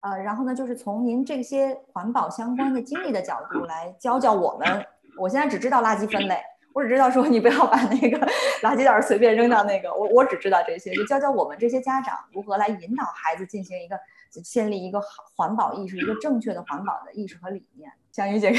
[0.00, 4.86] 呃，然后呢，就是从您这些环保相关的经历的角度来教教我们。
[5.18, 6.38] 我现在只知道垃圾分类。
[6.72, 8.18] 我只知道说你不要把那个
[8.60, 13.96] 垃圾袋随便扔到那个，我我只知道这些，就教教我们这些家长如何来引导孩子进行一个
[14.40, 15.00] 建立一个
[15.36, 17.90] 环保意识，一个正确的环保的意识和理念。
[18.12, 18.52] 香玉姐，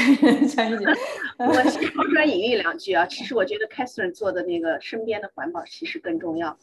[0.46, 0.84] 香玉姐，
[1.38, 1.46] 我
[1.94, 6.58] 抛砖引玉两句啊，其实我觉得 Catherine 做的那个身边的环保其实更重要。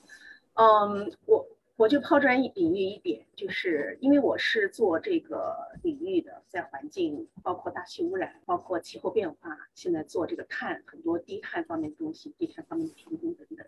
[0.53, 1.47] 嗯，我。
[1.76, 13.66] 我就抛砖引玉一点，就是因为我是做这个领域的，在环境包括大气污染，包括气候变化，现在做这个碳很多低碳方面的东西，低碳方面的评估等等。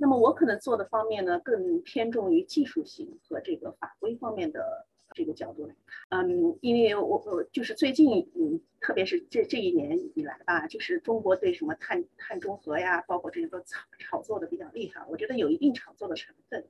[0.00, 6.20] 那么我可能做的方面呢，更偏重于技术性和这个法规方面的这个角度来看。
[6.20, 16.64] 嗯，因为我我就是最近，嗯，特别是这这一年以来吧，就是中国对什么碳碳中和呀，包括这个炒炒作的比较厉害，我觉得有一定炒作的成分。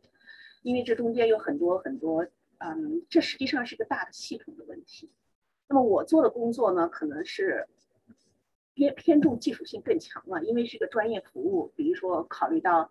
[0.62, 2.26] 因为这中间有很多很多，
[2.58, 5.10] 嗯，这实际上是个大的系统的问题。
[5.68, 7.68] 那么我做的工作呢，可能是
[8.74, 11.72] 偏偏重技术性更强了，因为是个专业服务。
[11.76, 12.90] 比如说考虑到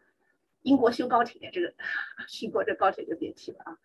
[0.67, 1.73] 英国修高铁这个，
[2.43, 3.77] 英国这高铁就别提了啊。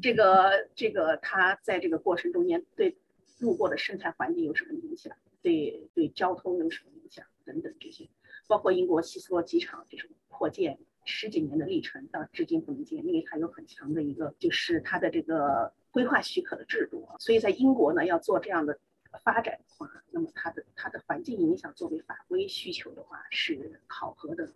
[0.00, 2.96] 这个这个它在这个过程中间对
[3.40, 5.14] 路过的生态环境有什么影响？
[5.42, 7.26] 对对交通有什么影响？
[7.44, 8.08] 等等这些，
[8.48, 10.78] 包括英国希斯罗机场这种扩建。
[11.06, 17.08] 十几年的历程到至今不能建，因为它有很强的一个，就是它的这个规划许可的制度。
[17.18, 18.78] 所以在英国呢，要做这样的
[19.24, 24.52] 发展的话，那么它的它的环境影响作为法规需求的话，是考核的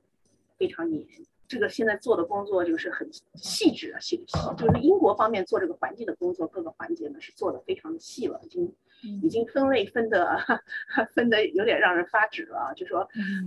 [0.59, 1.07] 非常严。
[1.47, 8.75] 这个现在做的工作就是很细致啊，细细，就是英国方面做这个环境的工作，各个环节呢是做的非常的细了，已经
[9.23, 10.39] 已经分类分的
[11.15, 13.01] 分的有点让人发指了，就说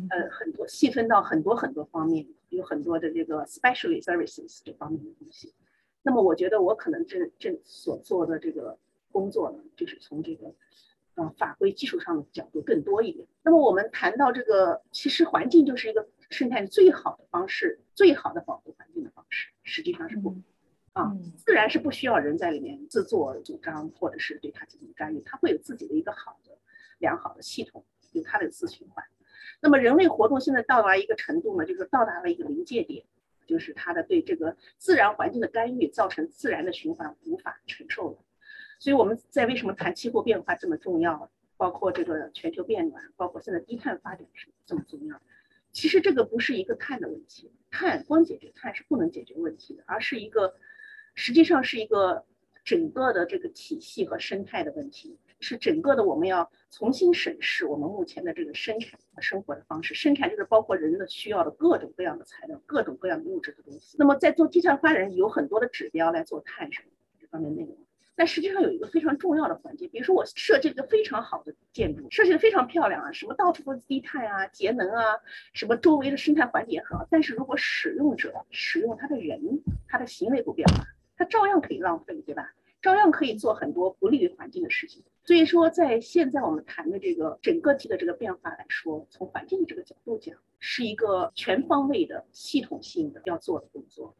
[0.09, 2.27] 呃很多细分到很多很多方面。
[2.49, 5.53] 有很多的这个 specialty services 这方面的东西，
[6.01, 8.79] 那么我觉得我可能这这所做的这个
[9.11, 10.55] 工作呢，就是从这个
[11.15, 13.27] 呃法规技术上的角度更多一点。
[13.43, 20.37] 那么我们谈到这个，其实环境就是一个生态最好的方式，最好的保护环境的方式，实际上是不
[20.93, 26.55] 啊，自然是不需要人在里面自作主张或者是对它进行干预，它会有自己的一个好的
[26.99, 29.03] 良好的系统，有它的自循环。
[29.59, 33.03] 那么人类活动现在到达一个程度呢，就是到达了一个临界点，
[33.47, 38.17] 就是它的对这个自然环境的干预，造成自然的循环无法承受了。
[38.77, 45.19] 所以我们在为什么谈气候变化这么重要，包括这个全球变暖，包括现在低碳发展是这么重要。
[45.77, 50.55] 其实这个不是一个碳的问题，碳光解决碳是不能解决问题的，而是一个
[51.13, 52.25] 实际上是一个
[52.63, 55.19] 整个的这个体系和生态的问题。
[55.39, 59.93] 是整个的，我们要重新审视我们目前的这个生产和生活的方式。
[59.93, 63.97] 生产就是包括人的需要的各种各样的材料、各种各样的物质的东西。
[63.99, 67.77] 那么在做地产发展，有很多的指标来做碳什么这方面内容。
[68.17, 75.03] 但实际上有一个非常重要的环节，比如说我设计一个非常好的建筑，设计的非常漂亮啊，什么到处都是低碳啊、节能啊，
[75.53, 77.07] 什么周围的生态环境也很好。
[77.11, 80.83] 但是如果使用者使用他的人，他的行为不变化，
[81.15, 82.51] 他照样可以浪费，对吧？
[82.81, 85.03] 照样可以做很多不利于环境的事情。
[85.23, 94.15] 所以说，在现在我们谈的这个整个体的这个变化来说，从环境的这个角度讲，是一个全方位的、系统性的要做的工作。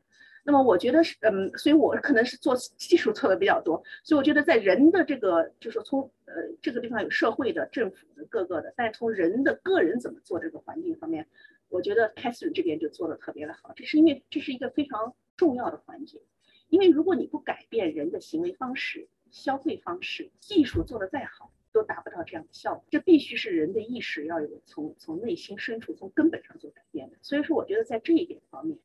[0.50, 3.84] 那么，我觉得是，嗯，所以我可能是做技术做的比较多。
[4.02, 11.28] 所以我觉得，在人的这个，就是从呃这个地方有社会的、政府的各个的，但是从人的个人怎么做这个环境方面，
[11.68, 13.74] 我觉得 Catherine 这边就做的特别的好。
[13.76, 16.22] 这是因为这是一个非常重要的环节，
[16.70, 22.86] 因为如果你不改变人的行为方式，消费方式、技术做得再好，都达不到这样的效果。
[22.90, 27.18] 这必须是人的意识要有从从内心深处、从根本上做改变的。
[27.22, 28.80] 所以说，我觉得在这一点方面，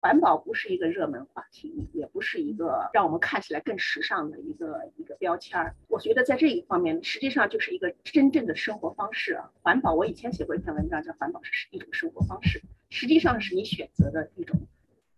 [0.00, 5.74] 环保不是一个热门话题，也不是一个让我们看起来更时尚的一个一个标签儿。
[5.88, 9.50] 我觉得在这一方面，实际上就是一个真正的生活方式啊。
[9.62, 12.58] 环保，我以前写过一篇文章，叫《环保是一种生活方式》，
[12.90, 14.58] 实际上是你选择的一种。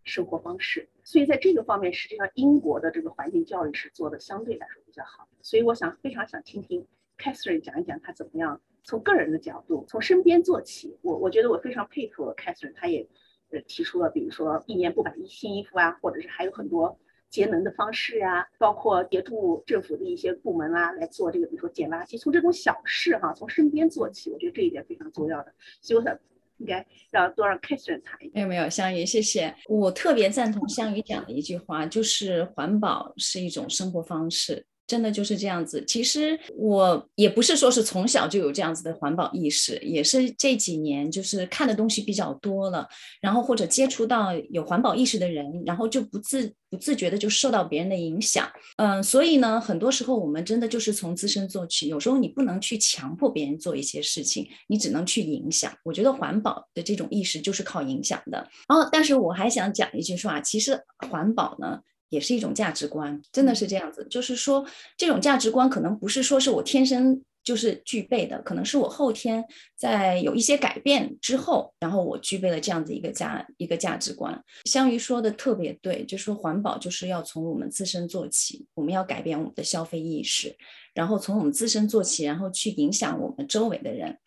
[0.03, 5.29] 生活方式，所以在这个方面，实际上英国的这个环境教育是做的相对来说比较好。
[5.43, 6.85] 所以我想非常想听听
[7.19, 10.99] Catherine 讲一讲她怎么样从个人的角度，从身边做起。
[11.03, 13.07] 我我觉得我非常佩服 Catherine，她也
[13.51, 16.99] 呃提出了，比如说一年不买一新衣服啊，或者是还有很多
[17.29, 25.53] 节能的方式啊，包括协助政府的一些部门啊来做这个，比如说捡垃圾，从这种小事哈，从身边做起，我觉得这一点非常重要的。
[25.81, 26.19] 所以我想。
[26.61, 28.33] 应该要多让 Catherine 谈一点。
[28.35, 29.57] 没有没有，香鱼，谢谢。
[29.67, 34.67] 我特别赞同香鱼讲的一句话，就是环保是一种生活方式。
[34.91, 35.85] 真的就是这样子。
[35.87, 42.89] 其实我也不是说是从小就有这样子的环保意识，也是这几年就是看的东西比较多了，
[43.21, 48.51] 然后或者接触到有环保意识的人，然后就不自不自觉的就受到别人的影响。
[48.79, 51.87] 嗯，所以呢，很多时候我们真的就是从自身做起。
[51.87, 55.73] 有时候你不能去强迫别人做一些事情，你只能去影响。
[55.85, 58.49] 我觉得环保的这种意识就是靠影响的。
[58.67, 61.79] 哦，但是我还想讲一句话，其实环保呢。
[62.11, 64.07] 也是一种价值观，真的是这样子。
[64.11, 64.65] 就是说，
[64.99, 69.43] 这种价值观可能不是说是我天生就是具备的，可能是我后天
[69.75, 74.45] 在有一些改变之后，然后我具备了这样子一个价一个价值观。
[74.67, 80.55] 香鱼说的特别对，就说环保就是要从我们自身做起，我们要改变我们的消费意识，
[80.93, 84.19] 然后从我们自身做起，然后去影响我们周围的人。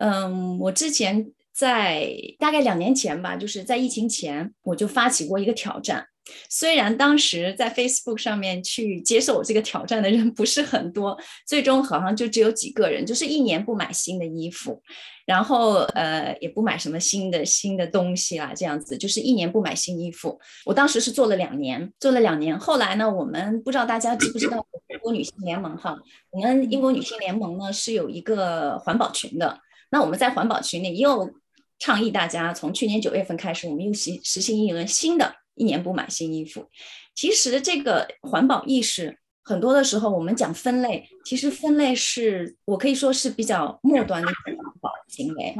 [0.00, 6.06] 嗯，我之前在大概两年前吧，就是在疫情前，我就发起过一个挑战。
[6.48, 14.82] 虽然当时在 Facebook 上面去接受我这个挑战的人不是很多，最终好像就只有几个人，就是一年不买新的衣服，
[15.26, 20.38] 然后呃也不买什么新的新的东西啦，这样子就是一年不买新衣服。
[20.64, 25.96] 我当时是做了两年，做了两年，后来呢，我们不知道大家知不知道英国女性联盟哈？
[26.30, 29.58] 我们英国女性联盟呢是有一个环保群的，
[29.90, 31.30] 那我们在环保群里又
[31.78, 35.39] 倡议大家，从去年九月份开始，我们又实实行一轮新的。
[35.60, 36.70] 一年不买新衣服，
[37.14, 45.54] 其实这个环保意识很多的时候，我们讲分类，其实分类是我可以说是比较末端的环保行为。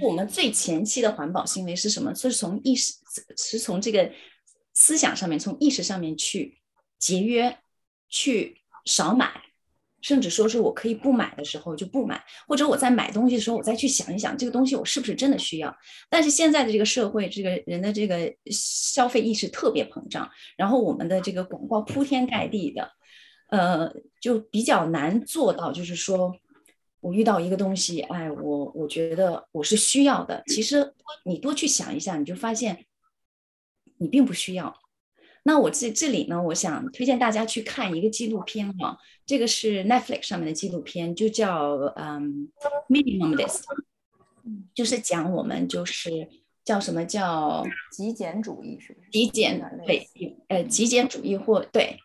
[0.00, 2.14] 我们最前期的环保行为是什么？
[2.14, 2.94] 是从意识，
[3.36, 4.12] 是从这个
[4.72, 6.60] 思想上面，从意识上面去
[7.00, 7.58] 节约，
[8.08, 9.42] 去少买。
[10.04, 15.74] 甚至说是我可以不买的时候就不买，或者我在买东西的时候，我再去想一想这个东西我是不是真的需要。
[16.10, 22.90] 但是现在的这个社会，这个人的这个消费意识特别膨胀，然后我们的这个广告铺天盖地的，
[23.48, 23.90] 呃，
[24.20, 26.36] 就比较难做到，就是说
[27.00, 30.42] 我遇到一个东西，哎，我我觉得我是需要的。
[30.48, 30.92] 其实
[31.24, 32.84] 你多去想一下，你就发现
[33.96, 34.83] 你并不需要。
[35.46, 42.48] 那我这这里呢，我想推荐大家去看一个纪录片哈，这个是 Netflix 上面的纪录片，就叫嗯
[42.88, 43.60] Minimalist，
[44.74, 46.28] 就是讲我们就是
[46.64, 49.10] 叫什么叫极简主义，是不是？
[49.10, 50.08] 极简对，
[50.48, 51.98] 呃，极简主义或对，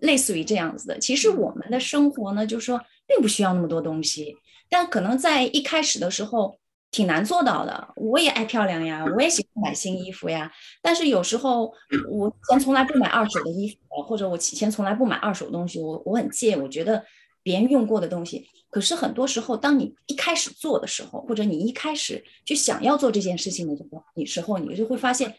[0.00, 0.98] 类似于这样子的。
[0.98, 4.36] 其实我们的生活呢，就是说并不需要那么多东西，
[4.68, 6.58] 但可能在一开始的时候。
[6.94, 7.92] 挺难做到的。
[7.96, 10.48] 我也爱漂亮呀，我也喜欢买新衣服呀。
[10.80, 11.74] 但是有时候
[12.08, 17.04] 我以前从来不买二手的衣服，或者我以前从来不买二手东西，我我很介，我觉得
[17.42, 18.46] 别人用过的东西。
[18.70, 25.34] 可是很多时候，当你一开始做的时候，或者你一开始就想要做这件事情的时候，你时候你就会发现，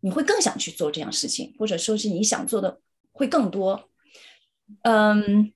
[0.00, 2.80] 你会更想去做这样事情，或者说是你想做的
[3.12, 3.90] 会更多。
[4.84, 5.52] 嗯，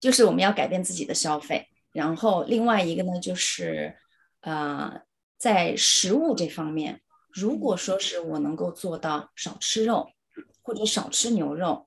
[0.00, 3.94] 就是我们要改变自己的消费，然后另外一个呢，就是。
[4.46, 5.02] 呃，
[5.36, 7.00] 在食物这方面，
[7.32, 10.06] 如果说是我能够做到少吃肉，
[10.62, 11.84] 或者少吃牛肉，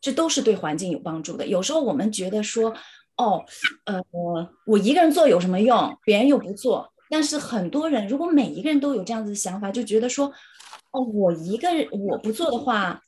[0.00, 1.46] 这都是对环境有帮助的。
[1.46, 2.74] 有时候我们觉得说，
[3.18, 3.44] 哦，
[3.84, 5.94] 呃，我我一个人做有什么用？
[6.06, 6.90] 别人又不做。
[7.10, 10.32] 但是很多人，如果每一个人都有这样子的想法，就觉得说，
[10.90, 12.98] 哦，我一个人我不做的话，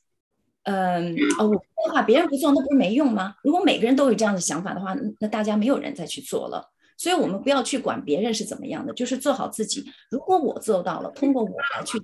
[0.65, 3.33] 嗯，哦，我不做的话别人不做，那不是没用吗？
[3.41, 6.71] 如果每个人都有这样的想法的话，那大家没有人再去做了。
[6.97, 9.85] 所以，我们不要去管别人是怎么样的，就是做好自己。
[10.09, 12.01] 如果我做到了，通过我来去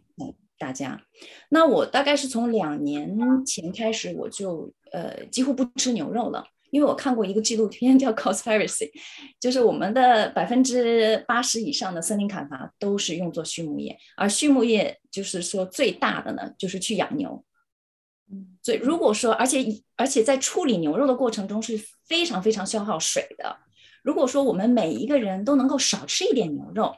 [0.59, 1.01] 大家，
[1.49, 8.85] 那我大概是从两年前开始，我就呃几乎不吃牛肉了，因为我看过一个纪录片叫《Conspiracy》，
[9.39, 17.43] 就是我们的百分之八十以上的森林砍伐都是用作畜牧业，而畜牧业就是说最大的呢，就是去养牛。
[18.31, 19.65] 嗯，所以如果说，而且
[19.97, 21.77] 而且在处理牛肉的过程中是
[22.07, 23.57] 非常非常消耗水的。
[24.03, 26.93] 如果说我们每一个人都能够少吃一点牛肉，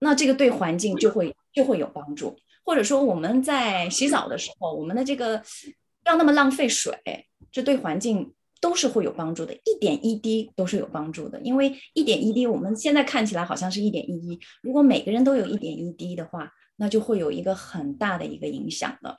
[0.00, 2.36] 那这个对环境就会就会有帮助。
[2.64, 6.96] 或者说我们在洗澡的时候，我们的这个不要那么浪费水，
[7.50, 11.40] 这对环境都是会有帮助的，一点一滴都是有帮助的。
[11.42, 19.16] 因为一点一滴，我们现在看起来好像是一点一滴，如果每个人都有一点一滴的话，那就会有一个很大的一个影响了。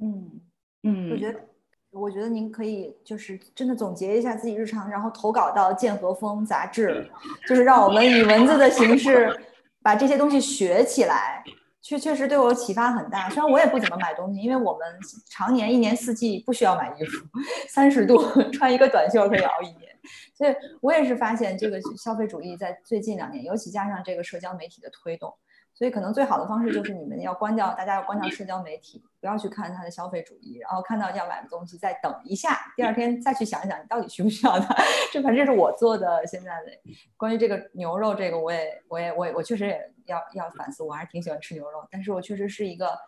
[0.00, 0.40] 嗯
[0.82, 1.49] 嗯，我觉得。
[1.92, 7.10] 我觉得您可以就是真的总结一下自己日常，然后投稿到《剑和风》杂志，
[7.48, 9.28] 就是让我们以文字的形式
[9.82, 11.42] 把这些东西学起来。
[11.82, 13.30] 确确实对我启发很大。
[13.30, 14.86] 虽然我也不怎么买东西，因为我们
[15.30, 17.26] 常年一年四季不需要买衣服，
[17.68, 18.22] 三十度
[18.52, 19.90] 穿一个短袖可以熬一年。
[20.36, 25.34] 所以我也是发现这个消费主义在最近两年，尤其加上这个社交媒体的推动。
[25.72, 34.74] 所以可能最好的方式就是你们要关掉，大家要关掉社交媒体，不要去看它的消费主义，然后看到要买的东西再等一下，第二天再去想一想你到底需不需要它。
[35.12, 36.72] 这反正是我做的现在的
[37.16, 42.98] 关于这个牛肉这个，我也我也我也我确实也要要反思，我还是挺喜欢吃牛肉，但是我确实是一个。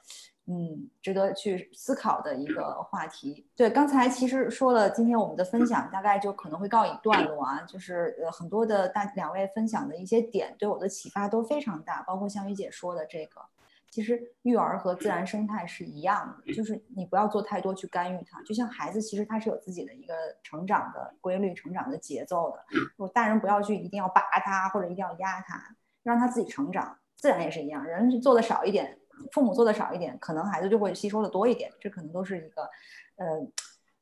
[0.47, 3.47] 嗯，值得去思考的一个话题。
[3.55, 7.63] 对，刚才其实说了，今天我们的分享大概就可能会告一段落啊。
[7.63, 13.41] 就是呃，很多的大两位分享的一些点对我的启发都非常大，包括像雨姐说的这个，
[13.89, 18.43] 其实育儿和自然生态是一样的，就是你不要做太多去干预它。
[18.43, 22.65] 就像孩子，其实他是有自己的一个成长的规律、成长的节奏的。
[22.97, 26.99] 我大人不要去一定要拔他或者一定要压他，让他自己成长。
[27.15, 28.99] 自然也是一样，人做的少一点。
[29.31, 32.63] 父母做的少一点，可能孩子就会吸收的多一点，这可能都是一个，
[33.17, 33.27] 呃，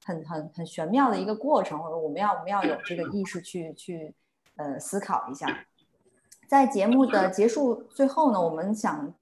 [0.05, 4.15] 很很很玄妙的一个过程，或者我们要我们要有这个意识去去
[4.57, 5.47] 呃思考一下。
[6.49, 9.15] 在节目的结束最后呢，我们想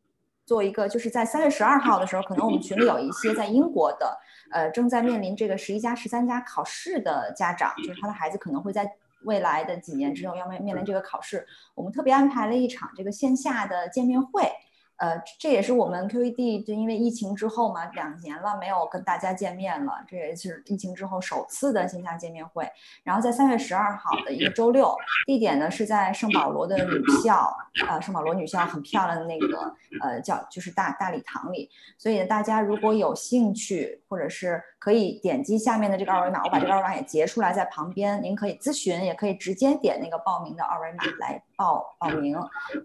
[0.47, 4.19] 做一个，就是在三月十二号的时候，可能我们群里有一些在英国的，
[4.51, 8.91] 呃，正在面临这个十一加十三加考试的家长，就是他的孩子可能会在
[9.25, 14.51] 未来的几年之后要面面临这个考试，我们特别安排了一场这个线下的见面会。
[14.99, 22.69] 呃，这也是我们 QED 就因为疫情之后嘛，两年了没有跟大家见面了，这也是疫情之后首次的线下见面会。
[23.05, 24.95] 然后在三月十二号的一个周六，
[25.25, 27.57] 地点呢是在圣保罗的女校，
[27.89, 29.73] 呃，圣保罗女校很漂亮的那个
[30.03, 31.71] 呃叫就是大大礼堂里。
[31.97, 42.37] 所以大家如果有兴趣，或者是可以点击下面的这个二维码，我把这个二维码也截出来在旁边，您可以咨询，也可以直接点那个报名的二维码来报报名。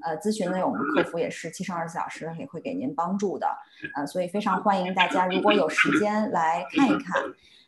[0.03, 2.09] 呃，咨询呢，我们客服也是七乘二十四小。
[2.09, 3.47] 时也会给您帮助的，
[3.95, 7.23] 呃，所以非常欢迎大家，如果有时间来看一看。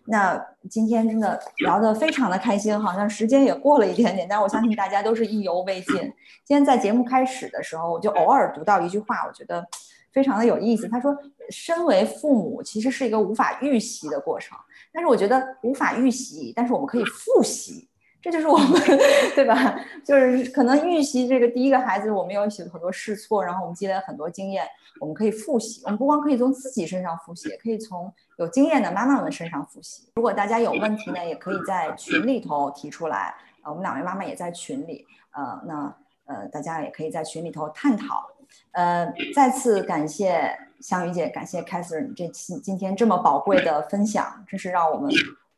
[0.08, 5.96] 那今天真的聊得非常的开心，好像时间也过了一点点，但我相信大家都是意犹未尽。
[6.44, 9.66] 今天在节目开始的时候，我就偶尔读到一句话，我觉得
[10.14, 10.88] 非常的有意思。
[10.90, 11.18] 他说
[11.50, 14.58] ：“身为父母，其实是一个无法预习的过程，
[14.92, 17.90] 但是我觉得无法预习，但是我们可以复习。”
[18.26, 18.82] 这就是我们，
[19.36, 19.80] 对吧？
[20.04, 22.42] 就是可能预习这个第一个孩子，我们有
[22.72, 24.66] 很多试错，然后我们积累了很多经验，
[25.00, 25.80] 我们可以复习。
[25.86, 30.10] 我们不光可以从自己身上复习，也可以从有经验的妈妈们身上复习。
[30.16, 33.36] 如果大家有问题呢，也可以在群里头提出来。
[33.62, 38.28] 呃，我们两位妈妈也在群里，呃，那呃，大家也可以在群里头探讨。
[38.72, 45.12] 呃，再次感谢香雨姐，感谢 Catherine 这期今天这么宝贵的分享，真是让我们。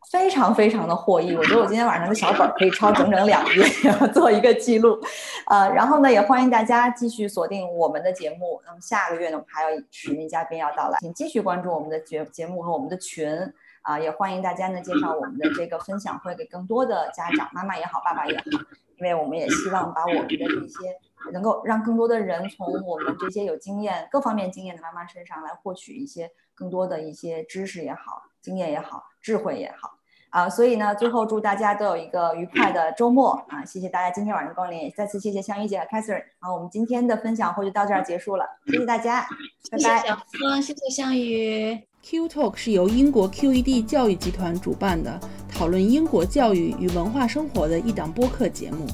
[0.10, 3.64] 非常非常的获益，我觉得我今天晚上的小本可以抄整整两页，
[4.14, 4.98] 做一个记录。
[5.48, 8.62] 呃，然后呢，也欢迎大家继续锁定我们的节目。
[8.66, 13.28] 那么下个月呢，我们还有十名嘉宾要到来，请继续关注我们的节节目和我们的群。
[13.82, 18.44] 啊，也欢迎大家呢介绍我们的这个分享会给更多的家长，妈妈也好，爸爸也好，
[19.00, 20.96] 因为我们也希望把我们的这些
[21.32, 29.94] 能够让更多的人从我们这些有经验、各方面经验的妈妈身上来获取一些更多的一些知识也好、经验也好、智慧也好。
[30.30, 33.64] 啊，所以呢，最后祝大家都有一个愉快的周末啊！
[33.64, 36.22] 谢谢大家今天晚上光临，再次谢谢香玉姐和 Catherine。
[36.40, 39.26] 啊，我们今天的分享会就到这儿结束了，谢谢大家，
[39.72, 40.06] 拜拜。
[40.06, 41.82] 小峰，谢谢香玉。
[42.04, 45.18] Q Talk 是由英国 QED 教育集团主办的，
[45.50, 48.86] 讨论英国教育与文化生活的一档播客节目。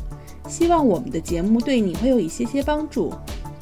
[0.48, 3.14] 希望我们的节目对你会有一些些帮助。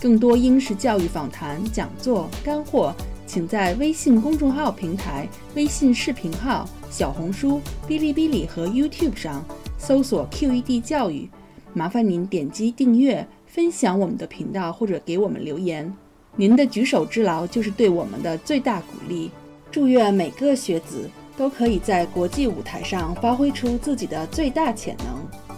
[0.02, 2.94] 更多英式教育访谈、讲座、干货。
[3.32, 5.26] 请在微信公众号平台、
[5.56, 9.42] 微信视频号、小红书、哔哩哔哩和 YouTube 上
[9.78, 11.30] 搜索 QED 教育。
[11.74, 15.96] 麻烦您点击订阅、分享我们的频道或者给我们留言。
[16.36, 19.32] 您的举手之劳就是对我们的最大鼓励。
[19.72, 25.51] 祝愿每个学子都可以在国际舞台上发挥出自己的最大潜能。